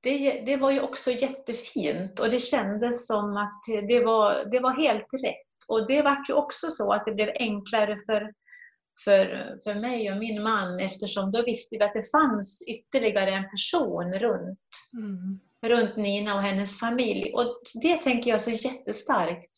det, 0.00 0.42
det 0.46 0.56
var 0.56 0.70
ju 0.70 0.80
också 0.80 1.10
jättefint 1.10 2.20
och 2.20 2.30
det 2.30 2.40
kändes 2.40 3.06
som 3.06 3.36
att 3.36 3.88
det 3.88 4.04
var, 4.04 4.48
det 4.50 4.60
var 4.60 4.72
helt 4.72 5.08
rätt. 5.12 5.68
Och 5.68 5.86
det 5.86 6.02
var 6.02 6.24
ju 6.28 6.34
också 6.34 6.70
så 6.70 6.92
att 6.92 7.04
det 7.04 7.12
blev 7.12 7.30
enklare 7.34 7.96
för, 8.06 8.32
för, 9.04 9.56
för 9.64 9.74
mig 9.74 10.12
och 10.12 10.18
min 10.18 10.42
man 10.42 10.80
eftersom 10.80 11.30
då 11.30 11.42
visste 11.42 11.76
vi 11.76 11.84
att 11.84 11.94
det 11.94 12.10
fanns 12.10 12.68
ytterligare 12.68 13.30
en 13.30 13.50
person 13.50 14.12
runt. 14.12 14.58
Mm 14.92 15.40
runt 15.66 15.96
Nina 15.96 16.34
och 16.34 16.42
hennes 16.42 16.78
familj. 16.78 17.32
Och 17.32 17.60
det 17.82 17.96
tänker 17.96 18.30
jag 18.30 18.40
så 18.40 18.50
jättestarkt. 18.50 19.50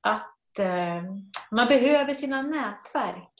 Att 0.00 0.58
eh, 0.58 1.02
man 1.50 1.68
behöver 1.68 2.14
sina 2.14 2.42
nätverk. 2.42 3.32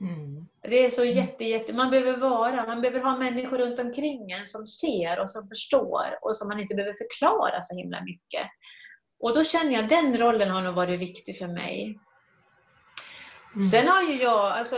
Mm. 0.00 0.46
Det 0.62 0.86
är 0.86 0.90
så 0.90 1.02
mm. 1.02 1.16
jätte, 1.16 1.44
jätte, 1.44 1.72
man 1.72 1.90
behöver 1.90 2.16
vara, 2.16 2.66
man 2.66 2.80
behöver 2.80 3.00
ha 3.00 3.18
människor 3.18 3.58
runt 3.58 3.78
omkring 3.78 4.30
en 4.30 4.46
som 4.46 4.66
ser 4.66 5.20
och 5.20 5.30
som 5.30 5.48
förstår 5.48 6.18
och 6.22 6.36
som 6.36 6.48
man 6.48 6.60
inte 6.60 6.74
behöver 6.74 6.94
förklara 6.94 7.62
så 7.62 7.76
himla 7.76 8.04
mycket. 8.04 8.46
Och 9.20 9.34
då 9.34 9.44
känner 9.44 9.72
jag 9.72 9.88
den 9.88 10.18
rollen 10.18 10.50
har 10.50 10.62
nog 10.62 10.74
varit 10.74 11.00
viktig 11.00 11.38
för 11.38 11.46
mig. 11.46 11.98
Mm. 13.54 13.68
Sen 13.68 13.88
har 13.88 14.02
ju 14.02 14.22
jag, 14.22 14.52
alltså 14.52 14.76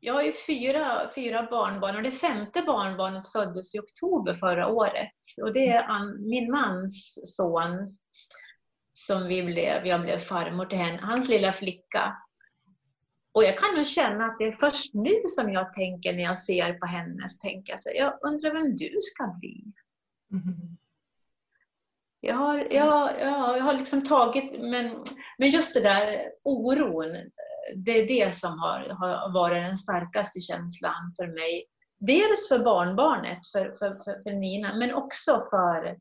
jag 0.00 0.14
har 0.14 0.22
ju 0.22 0.32
fyra, 0.32 1.10
fyra 1.14 1.48
barnbarn 1.50 1.96
och 1.96 2.02
det 2.02 2.10
femte 2.10 2.62
barnbarnet 2.62 3.32
föddes 3.32 3.74
i 3.74 3.78
oktober 3.78 4.34
förra 4.34 4.68
året. 4.68 5.12
Och 5.42 5.52
det 5.52 5.68
är 5.68 6.28
min 6.30 6.50
mans 6.50 7.20
son 7.36 7.86
som 8.92 9.26
vi 9.26 9.42
blev, 9.42 9.86
jag 9.86 10.02
blev 10.02 10.18
farmor 10.18 10.66
till 10.66 10.78
henne, 10.78 10.98
hans 11.02 11.28
lilla 11.28 11.52
flicka. 11.52 12.16
Och 13.32 13.44
jag 13.44 13.58
kan 13.58 13.76
nog 13.76 13.86
känna 13.86 14.24
att 14.24 14.38
det 14.38 14.44
är 14.44 14.52
först 14.52 14.94
nu 14.94 15.22
som 15.26 15.52
jag 15.52 15.72
tänker 15.72 16.12
när 16.12 16.22
jag 16.22 16.38
ser 16.38 16.72
på 16.72 16.86
henne, 16.86 17.28
så 17.28 17.38
tänker 17.48 17.72
jag, 17.84 17.96
jag 17.96 18.18
undrar 18.32 18.52
vem 18.52 18.76
du 18.76 18.98
ska 19.02 19.26
bli. 19.40 19.64
Mm. 20.32 20.76
Jag 22.20 22.34
har, 22.34 22.58
jag, 22.58 23.20
jag, 23.20 23.58
jag 23.58 23.62
har 23.62 23.74
liksom 23.74 24.04
tagit, 24.04 24.60
men, 24.60 25.04
men 25.38 25.50
just 25.50 25.74
det 25.74 25.80
där 25.80 26.30
oron, 26.44 27.30
det 27.76 27.90
är 27.90 28.06
det 28.06 28.36
som 28.36 28.58
har, 28.58 28.80
har 28.88 29.32
varit 29.32 29.62
den 29.62 29.78
starkaste 29.78 30.40
känslan 30.40 31.12
för 31.16 31.26
mig. 31.26 31.64
Dels 32.00 32.48
för 32.48 32.58
barnbarnet, 32.58 33.38
för, 33.52 33.76
för, 33.78 33.94
för, 34.04 34.22
för 34.22 34.32
Nina, 34.32 34.76
men 34.76 34.94
också 34.94 35.46
för, 35.50 35.98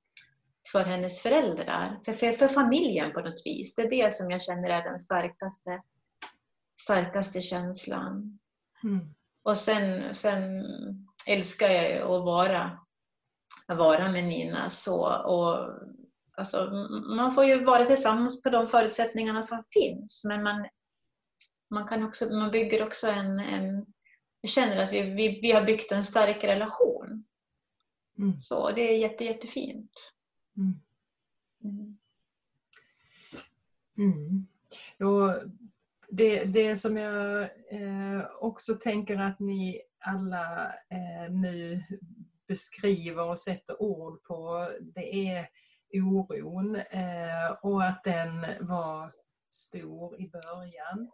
för 0.72 0.84
hennes 0.84 1.22
föräldrar, 1.22 2.00
för, 2.06 2.14
för, 2.14 2.34
för 2.34 2.48
familjen 2.48 3.14
på 3.14 3.22
något 3.22 3.42
vis. 3.46 3.76
Det 3.76 3.82
är 3.82 3.90
det 3.90 4.14
som 4.14 4.32
jag 4.32 4.42
känner 4.42 4.70
är 4.70 4.84
den 4.84 5.00
starkaste, 5.00 5.82
starkaste 6.82 7.42
känslan. 7.42 8.40
Mm. 8.84 9.14
Och 9.44 9.58
sen, 9.58 10.16
sen 10.16 10.42
älskar 11.28 11.68
jag 11.68 12.02
att 12.02 12.26
vara, 12.26 12.80
att 13.68 13.78
vara 13.78 14.12
med 14.12 14.24
Nina. 14.24 14.70
Så, 14.70 15.14
och, 15.14 15.70
alltså, 16.38 16.66
man 17.16 17.36
får 17.36 17.46
ju 17.46 17.64
vara 17.64 17.86
tillsammans 17.86 18.42
på 18.42 18.50
de 18.50 18.68
förutsättningarna 18.68 19.42
som 19.42 19.64
finns, 19.74 20.24
men 20.28 20.44
man 20.44 20.68
man, 21.70 21.88
kan 21.88 22.04
också, 22.04 22.26
man 22.34 22.52
bygger 22.52 22.86
också 22.86 23.08
en, 23.08 23.40
en 23.40 23.86
jag 24.42 24.52
känner 24.52 24.84
att 24.84 24.92
vi, 24.92 25.02
vi, 25.02 25.40
vi 25.42 25.52
har 25.52 25.62
byggt 25.62 25.92
en 25.92 26.04
stark 26.04 26.44
relation. 26.44 27.24
Mm. 28.18 28.40
Så 28.40 28.72
det 28.72 28.82
är 28.82 28.98
jätte, 28.98 29.26
jättefint. 29.26 29.92
Mm. 30.58 30.82
Mm. 31.64 31.98
Mm. 33.98 34.48
Och 35.00 35.50
det, 36.10 36.44
det 36.44 36.76
som 36.76 36.98
jag 36.98 37.42
eh, 37.72 38.26
också 38.40 38.74
tänker 38.74 39.18
att 39.18 39.40
ni 39.40 39.82
alla 40.00 40.68
eh, 40.68 41.32
nu 41.32 41.84
beskriver 42.48 43.30
och 43.30 43.40
sätter 43.40 43.82
ord 43.82 44.24
på, 44.24 44.70
det 44.82 45.16
är 45.16 45.50
oron 45.94 46.76
eh, 46.76 47.52
och 47.62 47.84
att 47.84 48.04
den 48.04 48.46
var 48.60 49.12
stor 49.50 50.22
i 50.22 50.30
början 50.30 51.12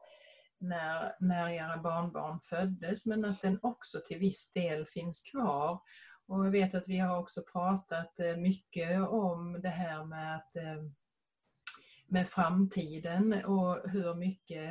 när, 0.68 1.16
när 1.20 1.50
era 1.50 1.78
barnbarn 1.78 2.40
föddes 2.40 3.06
men 3.06 3.26
att 3.26 3.42
den 3.42 3.60
också 3.62 4.02
till 4.06 4.20
viss 4.20 4.54
del 4.54 4.86
finns 4.86 5.22
kvar. 5.32 5.80
Och 6.28 6.46
jag 6.46 6.52
vet 6.52 6.76
att 6.76 6.88
vi 6.88 6.98
har 6.98 7.18
också 7.18 7.42
pratat 7.52 8.20
eh, 8.20 8.38
mycket 8.38 9.02
om 9.02 9.62
det 9.62 9.70
här 9.70 10.06
med, 10.06 10.36
att, 10.36 10.56
eh, 10.56 10.84
med 12.08 12.30
framtiden 12.30 13.46
och 13.46 13.90
hur 13.90 14.16
mycket 14.16 14.70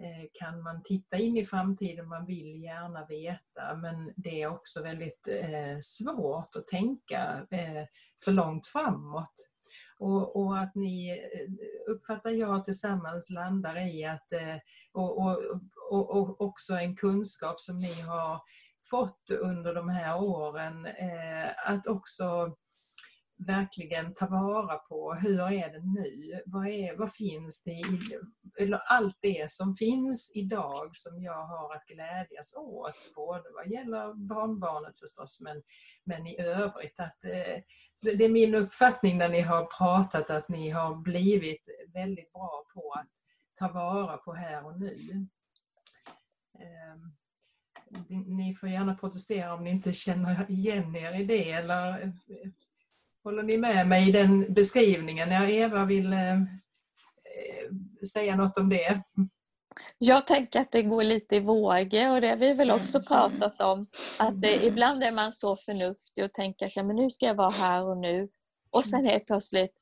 eh, 0.00 0.26
kan 0.32 0.62
man 0.62 0.82
titta 0.82 1.16
in 1.16 1.36
i 1.36 1.44
framtiden, 1.44 2.08
man 2.08 2.26
vill 2.26 2.62
gärna 2.62 3.06
veta 3.06 3.76
men 3.76 4.12
det 4.16 4.42
är 4.42 4.46
också 4.46 4.82
väldigt 4.82 5.28
svårt 5.80 6.56
att 6.56 6.66
tänka 6.66 7.46
för 8.24 8.32
långt 8.32 8.66
framåt. 8.66 9.34
Och, 9.98 10.36
och, 10.36 10.58
att 10.58 10.74
ni, 10.74 11.10
eh, 11.10 11.92
uppfattar 11.92 12.30
jag, 12.30 12.64
tillsammans 12.64 13.30
landar 13.30 13.96
i 13.96 14.04
att, 14.04 14.32
eh, 14.32 14.56
och, 14.92 15.18
och, 15.18 15.38
och, 15.90 16.16
och 16.16 16.40
också 16.40 16.74
en 16.74 16.96
kunskap 16.96 17.60
som 17.60 17.78
ni 17.78 18.00
har 18.00 18.40
fått 18.90 19.30
under 19.40 19.74
de 19.74 19.88
här 19.88 20.18
åren, 20.18 20.86
eh, 20.86 21.70
att 21.70 21.86
också 21.86 22.56
verkligen 23.38 24.14
ta 24.14 24.26
vara 24.26 24.76
på 24.76 25.14
hur 25.14 25.40
är 25.40 25.72
det 25.72 25.82
nu? 25.84 26.40
Vad, 26.46 26.66
är, 26.66 26.96
vad 26.96 27.12
finns 27.12 27.64
det 27.64 27.70
i, 27.70 28.18
eller 28.58 28.78
allt 28.78 29.18
det 29.20 29.50
som 29.50 29.74
finns 29.74 30.32
idag 30.34 30.96
som 30.96 31.22
jag 31.22 31.46
har 31.46 31.74
att 31.74 31.86
glädjas 31.86 32.54
åt, 32.56 33.14
både 33.14 33.42
vad 33.54 33.66
gäller 33.66 34.14
barnbarnet 34.14 34.98
förstås 34.98 35.40
men, 35.40 35.62
men 36.04 36.26
i 36.26 36.40
övrigt. 36.40 37.00
Att, 37.00 37.24
eh, 37.24 37.62
det 38.02 38.24
är 38.24 38.28
min 38.28 38.54
uppfattning 38.54 39.18
när 39.18 39.28
ni 39.28 39.40
har 39.40 39.64
pratat 39.78 40.30
att 40.30 40.48
ni 40.48 40.70
har 40.70 40.94
blivit 40.96 41.68
väldigt 41.94 42.32
bra 42.32 42.64
på 42.74 42.92
att 42.92 43.10
ta 43.58 43.72
vara 43.72 44.16
på 44.16 44.34
här 44.34 44.66
och 44.66 44.80
nu. 44.80 45.26
Eh, 46.58 46.96
ni 48.08 48.54
får 48.54 48.68
gärna 48.68 48.94
protestera 48.94 49.54
om 49.54 49.64
ni 49.64 49.70
inte 49.70 49.92
känner 49.92 50.50
igen 50.50 50.96
er 50.96 51.20
i 51.20 51.24
det 51.24 51.50
eller 51.50 52.02
eh, 52.02 52.10
Håller 53.26 53.42
ni 53.42 53.56
med 53.56 53.88
mig 53.88 54.08
i 54.08 54.12
den 54.12 54.54
beskrivningen? 54.54 55.30
Ja, 55.30 55.48
Eva 55.48 55.84
vill 55.84 56.12
eh, 56.12 56.38
säga 58.12 58.36
något 58.36 58.58
om 58.58 58.68
det. 58.68 59.00
Jag 59.98 60.26
tänker 60.26 60.60
att 60.60 60.72
det 60.72 60.82
går 60.82 61.04
lite 61.04 61.36
i 61.36 61.40
vågor 61.40 62.10
och 62.10 62.20
det 62.20 62.28
har 62.28 62.36
vi 62.36 62.54
väl 62.54 62.70
också 62.70 63.02
pratat 63.02 63.60
om. 63.60 63.86
Att 64.18 64.40
det, 64.42 64.66
ibland 64.66 65.02
är 65.02 65.12
man 65.12 65.32
så 65.32 65.56
förnuftig 65.56 66.24
och 66.24 66.32
tänker 66.32 66.66
att 66.66 66.76
ja, 66.76 66.82
men 66.82 66.96
nu 66.96 67.10
ska 67.10 67.26
jag 67.26 67.34
vara 67.34 67.50
här 67.50 67.84
och 67.84 67.96
nu. 67.96 68.28
Och 68.70 68.84
sen 68.84 69.04
helt 69.04 69.26
plötsligt, 69.26 69.74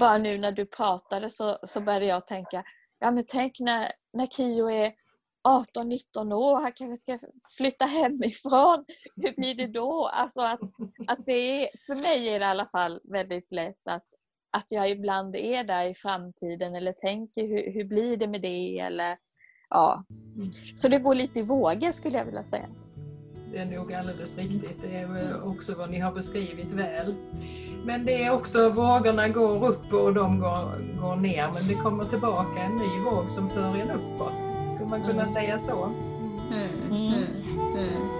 bara 0.00 0.18
nu 0.18 0.38
när 0.38 0.52
du 0.52 0.66
pratade 0.66 1.30
så, 1.30 1.58
så 1.62 1.80
började 1.80 2.06
jag 2.06 2.26
tänka, 2.26 2.64
ja 2.98 3.10
men 3.10 3.24
tänk 3.28 3.60
när, 3.60 3.92
när 4.12 4.26
Kio 4.26 4.70
är 4.70 4.92
18-19 5.48 6.32
år, 6.32 6.60
han 6.60 6.72
kanske 6.72 6.96
ska 6.96 7.28
flytta 7.56 7.84
hemifrån. 7.84 8.84
Hur 9.16 9.36
blir 9.36 9.54
det 9.54 9.66
då? 9.66 10.06
Alltså 10.06 10.40
att, 10.40 10.60
att 11.06 11.26
det 11.26 11.32
är, 11.32 11.68
för 11.86 11.94
mig 11.94 12.28
är 12.28 12.38
det 12.38 12.44
i 12.44 12.48
alla 12.48 12.66
fall 12.66 13.00
väldigt 13.04 13.52
lätt 13.52 13.88
att, 13.88 14.04
att 14.50 14.72
jag 14.72 14.90
ibland 14.90 15.36
är 15.36 15.64
där 15.64 15.84
i 15.84 15.94
framtiden 15.94 16.74
eller 16.74 16.92
tänker 16.92 17.46
hur, 17.46 17.72
hur 17.72 17.84
blir 17.84 18.16
det 18.16 18.26
med 18.26 18.42
det? 18.42 18.78
Eller, 18.78 19.18
ja. 19.70 20.04
Så 20.74 20.88
det 20.88 20.98
går 20.98 21.14
lite 21.14 21.38
i 21.38 21.42
vågor 21.42 21.90
skulle 21.90 22.18
jag 22.18 22.24
vilja 22.24 22.44
säga. 22.44 22.68
Det 23.52 23.58
är 23.58 23.64
nog 23.64 23.94
alldeles 23.94 24.38
riktigt. 24.38 24.82
Det 24.82 24.96
är 24.96 25.48
också 25.48 25.74
vad 25.74 25.90
ni 25.90 25.98
har 25.98 26.12
beskrivit 26.12 26.72
väl. 26.72 27.14
Men 27.84 28.04
det 28.04 28.24
är 28.24 28.32
också 28.32 28.70
vågorna 28.70 29.28
går 29.28 29.68
upp 29.68 29.92
och 29.92 30.14
de 30.14 30.38
går, 30.38 31.00
går 31.00 31.16
ner 31.16 31.50
men 31.54 31.68
det 31.68 31.74
kommer 31.74 32.04
tillbaka 32.04 32.60
en 32.60 32.78
ny 32.78 33.00
våg 33.04 33.30
som 33.30 33.50
för 33.50 33.76
en 33.76 33.90
uppåt. 33.90 34.70
Skulle 34.70 34.88
man 34.88 35.00
kunna 35.00 35.12
mm. 35.12 35.26
säga 35.26 35.58
så? 35.58 35.84
Mm. 35.84 36.68
Mm. 36.90 37.14
mm. 37.76 38.19